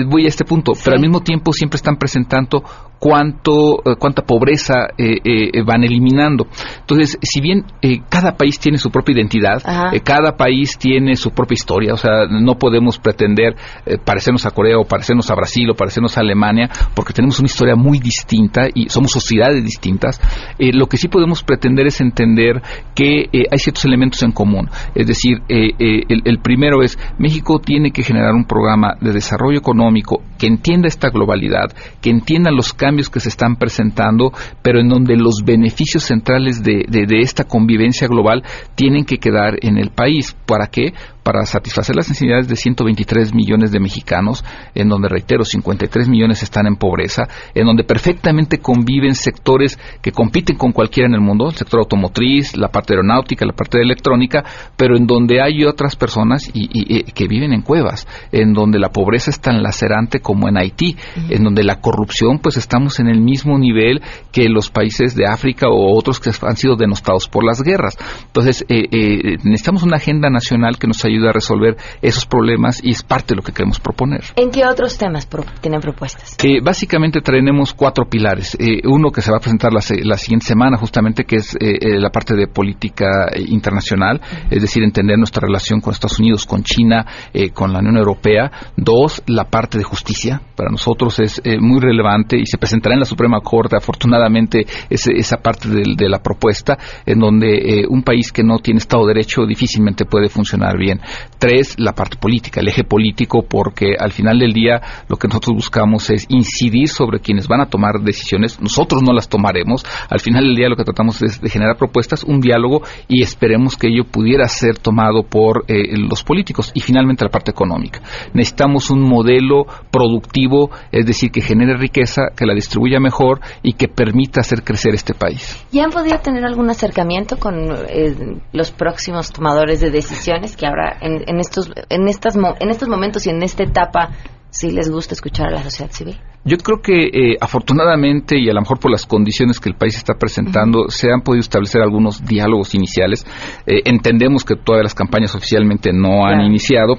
[0.08, 2.62] voy a este punto, pero al mismo tiempo siempre están presentando
[3.02, 6.46] cuánto, eh, cuánta pobreza eh, eh, van eliminando.
[6.78, 7.64] Entonces, si bien
[8.08, 9.60] cada país tiene su propia identidad,
[10.04, 13.56] cada país tiene su propia historia, o sea, no podemos pretender
[14.04, 17.74] parecernos a Corea o parecernos a Brasil o parecernos a Alemania, porque tenemos una historia
[17.74, 20.20] muy distinta y somos sociedades distintas.
[20.58, 22.62] lo que sí podemos pretender es entender
[22.94, 24.68] que hay ciertos elementos en común.
[24.94, 30.22] Es decir, el, el primero es, México tiene que generar un programa de desarrollo económico
[30.38, 34.32] que entienda esta globalidad, que entienda los cambios que se están presentando,
[34.62, 38.42] pero en donde los beneficios centrales de, de esta convivencia global
[38.74, 40.36] tienen que quedar en el país.
[40.46, 40.92] ¿Para qué?
[41.22, 46.66] para satisfacer las necesidades de 123 millones de mexicanos, en donde, reitero, 53 millones están
[46.66, 51.54] en pobreza, en donde perfectamente conviven sectores que compiten con cualquiera en el mundo, el
[51.54, 54.44] sector automotriz, la parte aeronáutica, la parte de electrónica,
[54.76, 59.30] pero en donde hay otras personas y, que viven en cuevas, en donde la pobreza
[59.30, 60.96] es tan lacerante como en Haití,
[61.28, 64.02] en donde la corrupción, pues estamos en el mismo nivel
[64.32, 67.96] que los países de África o otros que han sido denostados por las guerras.
[68.26, 72.90] Entonces, eh, eh, necesitamos una agenda nacional que nos ayude a resolver esos problemas y
[72.90, 74.24] es parte de lo que queremos proponer.
[74.36, 75.28] ¿En qué otros temas
[75.60, 76.36] tienen propuestas?
[76.36, 78.56] Que básicamente traemos cuatro pilares.
[78.58, 79.80] Eh, uno que se va a presentar la,
[80.16, 83.06] siguiente semana, justamente, que es eh, la parte de política
[83.36, 84.20] internacional,
[84.50, 87.06] es decir, entender nuestra relación con Estados Unidos, con China,
[87.52, 88.50] con la Unión Europea.
[88.76, 90.40] Dos, la parte de justicia.
[90.56, 95.68] Para nosotros es muy relevante y se presentará en la Suprema Corte, afortunadamente, esa parte
[95.68, 100.28] de la propuesta, en donde un país que no tiene Estado de Derecho difícilmente puede
[100.28, 101.00] funcionar bien.
[101.40, 105.56] Tres, la parte política, el eje político, porque al final del día lo que nosotros
[105.56, 108.60] buscamos es incidir sobre quienes van a tomar decisiones.
[108.60, 109.84] Nosotros no las tomaremos.
[110.08, 113.76] Al final del día lo que tratamos es de generar propuestas, un diálogo y esperemos
[113.76, 116.70] que ello pudiera ser tomado por eh, los políticos.
[116.74, 118.00] Y finalmente la parte económica.
[118.34, 123.88] Necesitamos un modelo productivo, es decir, que genere riqueza, que la distribuya mejor y que
[123.88, 125.64] permita hacer crecer este país.
[125.72, 127.54] ¿Ya han podido tener algún acercamiento con
[127.88, 133.26] eh, los próximos tomadores de decisiones que ahora en, estos, en, estas, en estos momentos
[133.26, 134.10] y en esta etapa
[134.50, 136.18] si les gusta escuchar a la sociedad civil?
[136.44, 139.96] Yo creo que eh, afortunadamente y a lo mejor por las condiciones que el país
[139.96, 143.24] está presentando se han podido establecer algunos diálogos iniciales.
[143.66, 146.98] Eh, entendemos que todas las campañas oficialmente no han iniciado.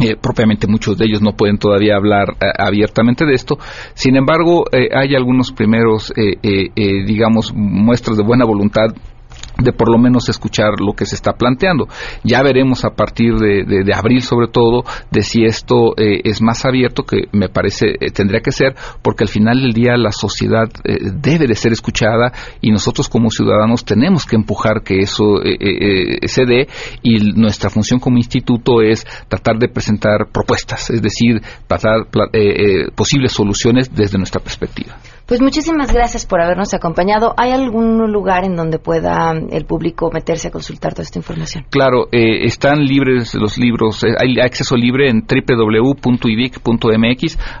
[0.00, 3.58] Eh, propiamente muchos de ellos no pueden todavía hablar abiertamente de esto.
[3.94, 6.12] Sin embargo, hay algunos primeros,
[6.76, 8.94] digamos, muestras de buena voluntad
[9.58, 11.88] de por lo menos escuchar lo que se está planteando.
[12.24, 16.64] Ya veremos a partir de, de, abril, sobre todo, de si esto eh, es más
[16.64, 20.68] abierto, que me parece eh, tendría que ser, porque al final del día la sociedad
[20.84, 26.44] eh, debe de ser escuchada y nosotros como ciudadanos tenemos que empujar que eso se
[26.44, 26.68] dé
[27.02, 32.06] y nuestra función como instituto es tratar de presentar propuestas, es decir, tratar
[32.94, 34.96] posibles soluciones desde nuestra perspectiva.
[35.26, 37.34] Pues muchísimas gracias por habernos acompañado.
[37.36, 41.64] ¿Hay algún lugar en donde pueda el público meterse a consultar toda esta información?
[41.70, 46.58] Claro, eh, están libres los libros, eh, hay acceso libre en www.idic.mx,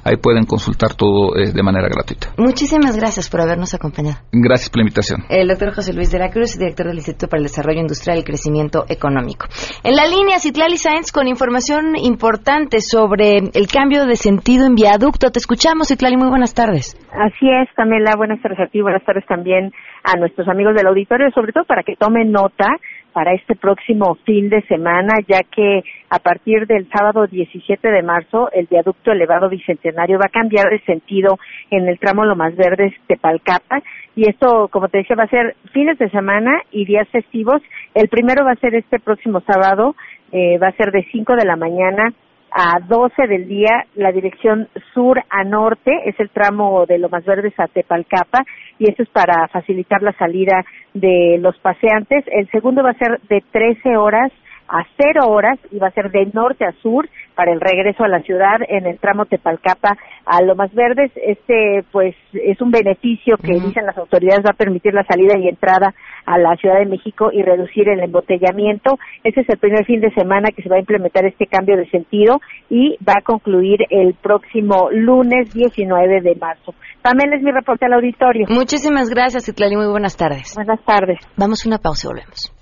[0.04, 2.34] ahí pueden consultar todo eh, de manera gratuita.
[2.36, 4.18] Muchísimas gracias por habernos acompañado.
[4.32, 5.24] Gracias por la invitación.
[5.28, 8.24] El doctor José Luis de la Cruz, director del Instituto para el Desarrollo Industrial y
[8.24, 9.46] Crecimiento Económico.
[9.84, 15.30] En la línea, Citlali Sáenz con información importante sobre el cambio de sentido en viaducto.
[15.30, 16.96] Te escuchamos, Citlali, muy buenas tardes.
[17.12, 17.68] Así es,
[18.16, 19.72] buenas tardes a ti, buenas tardes también
[20.04, 22.68] a nuestros amigos del auditorio, sobre todo para que tomen nota
[23.12, 28.50] para este próximo fin de semana, ya que a partir del sábado 17 de marzo
[28.52, 31.38] el viaducto elevado bicentenario va a cambiar de sentido
[31.70, 33.82] en el tramo Lomas Verdes de Palcapa
[34.14, 37.62] y esto, como te decía, va a ser fines de semana y días festivos.
[37.94, 39.96] El primero va a ser este próximo sábado,
[40.32, 42.12] eh, va a ser de 5 de la mañana
[42.52, 47.58] a 12 del día, la dirección sur a norte, es el tramo de Lomas Verdes
[47.58, 48.44] a Tepalcapa,
[48.78, 52.24] y eso es para facilitar la salida de los paseantes.
[52.26, 54.32] El segundo va a ser de 13 horas
[54.70, 58.08] a cero horas y va a ser de norte a sur para el regreso a
[58.08, 61.10] la ciudad en el tramo Tepalcapa a Lomas Verdes.
[61.16, 65.48] Este, pues, es un beneficio que dicen las autoridades va a permitir la salida y
[65.48, 65.92] entrada
[66.26, 68.98] a la Ciudad de México y reducir el embotellamiento.
[69.24, 71.88] Ese es el primer fin de semana que se va a implementar este cambio de
[71.90, 76.74] sentido y va a concluir el próximo lunes 19 de marzo.
[77.02, 78.46] También es mi reporte al auditorio.
[78.48, 79.76] Muchísimas gracias, Itlali.
[79.76, 80.52] Muy buenas tardes.
[80.54, 81.18] Buenas tardes.
[81.36, 82.60] Vamos a una pausa y volvemos.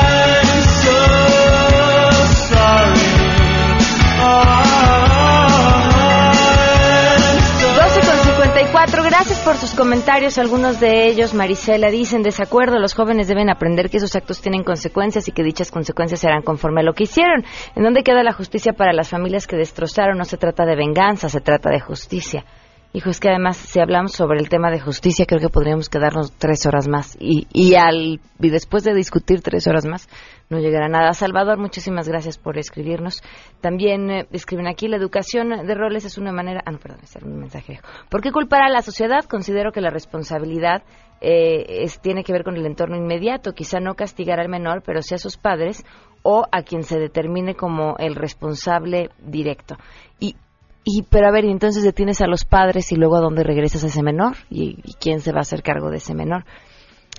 [9.51, 10.37] Por sus comentarios.
[10.37, 12.79] Algunos de ellos, Marisela, dicen desacuerdo.
[12.79, 16.79] Los jóvenes deben aprender que sus actos tienen consecuencias y que dichas consecuencias serán conforme
[16.79, 17.43] a lo que hicieron.
[17.75, 20.17] ¿En dónde queda la justicia para las familias que destrozaron?
[20.17, 22.45] No se trata de venganza, se trata de justicia.
[22.93, 26.31] Hijo, es que además, si hablamos sobre el tema de justicia, creo que podríamos quedarnos
[26.37, 27.17] tres horas más.
[27.19, 30.07] Y, y, al, y después de discutir tres horas más,
[30.51, 31.13] no llegará nada.
[31.13, 33.23] Salvador, muchísimas gracias por escribirnos.
[33.61, 36.61] También eh, escriben aquí, la educación de roles es una manera...
[36.65, 37.79] Ah, no, perdón, es un mensaje.
[38.09, 39.23] ¿Por qué culpar a la sociedad?
[39.25, 40.83] Considero que la responsabilidad
[41.21, 43.53] eh, es, tiene que ver con el entorno inmediato.
[43.53, 45.83] Quizá no castigar al menor, pero sí a sus padres
[46.21, 49.77] o a quien se determine como el responsable directo.
[50.19, 50.35] Y
[50.83, 53.87] y, pero a ver, entonces detienes a los padres y luego a dónde regresas a
[53.87, 56.43] ese menor y, quién se va a hacer cargo de ese menor.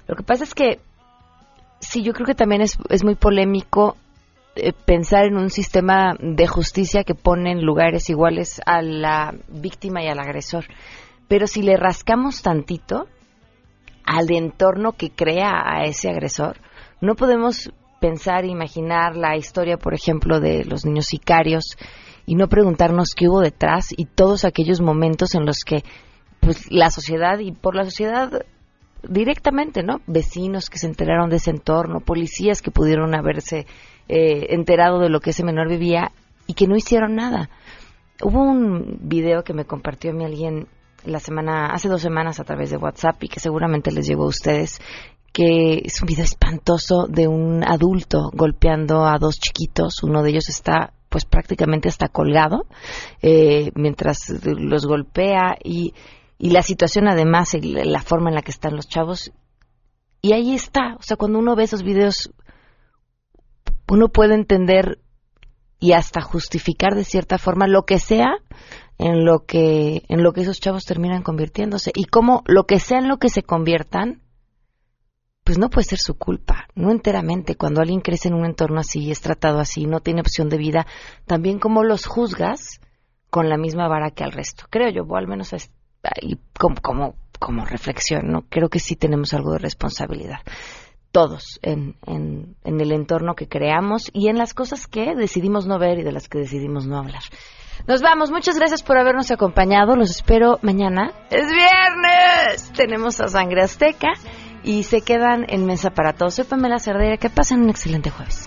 [0.08, 0.80] Lo que pasa es que
[1.82, 3.96] sí, yo creo que también es, es muy polémico
[4.54, 10.02] eh, pensar en un sistema de justicia que pone en lugares iguales a la víctima
[10.02, 10.64] y al agresor.
[11.28, 13.06] Pero si le rascamos tantito
[14.04, 16.58] al entorno que crea a ese agresor,
[17.00, 21.76] no podemos pensar e imaginar la historia, por ejemplo, de los niños sicarios
[22.26, 25.82] y no preguntarnos qué hubo detrás y todos aquellos momentos en los que
[26.40, 28.44] pues la sociedad y por la sociedad
[29.08, 30.00] directamente, ¿no?
[30.06, 33.66] Vecinos que se enteraron de ese entorno, policías que pudieron haberse
[34.08, 36.12] eh, enterado de lo que ese menor vivía
[36.46, 37.50] y que no hicieron nada.
[38.22, 40.68] Hubo un video que me compartió a mí alguien
[41.04, 44.28] la semana, hace dos semanas a través de WhatsApp y que seguramente les llegó a
[44.28, 44.80] ustedes,
[45.32, 50.02] que es un video espantoso de un adulto golpeando a dos chiquitos.
[50.02, 52.64] Uno de ellos está pues prácticamente está colgado
[53.20, 55.92] eh, mientras los golpea y,
[56.38, 59.32] y la situación además, la forma en la que están los chavos.
[60.20, 62.32] Y ahí está, o sea, cuando uno ve esos videos,
[63.88, 65.00] uno puede entender
[65.78, 68.36] y hasta justificar de cierta forma lo que sea
[68.98, 72.98] en lo que en lo que esos chavos terminan convirtiéndose y cómo lo que sea
[72.98, 74.22] en lo que se conviertan
[75.44, 77.56] pues no puede ser su culpa, no enteramente.
[77.56, 80.86] Cuando alguien crece en un entorno así, es tratado así, no tiene opción de vida,
[81.26, 82.80] también como los juzgas
[83.28, 84.66] con la misma vara que al resto.
[84.70, 85.52] Creo yo, o al menos
[86.02, 88.42] es, como, como, como reflexión, ¿no?
[88.48, 90.40] Creo que sí tenemos algo de responsabilidad.
[91.10, 95.78] Todos en, en, en el entorno que creamos y en las cosas que decidimos no
[95.78, 97.22] ver y de las que decidimos no hablar.
[97.86, 98.30] Nos vamos.
[98.30, 99.96] Muchas gracias por habernos acompañado.
[99.96, 101.12] Los espero mañana.
[101.30, 102.72] Es viernes.
[102.74, 104.12] Tenemos a Sangre Azteca
[104.62, 106.34] y se quedan en Mesa para Todos.
[106.34, 107.16] Soy Pamela Cerdeira.
[107.16, 108.46] Que pasen un excelente jueves.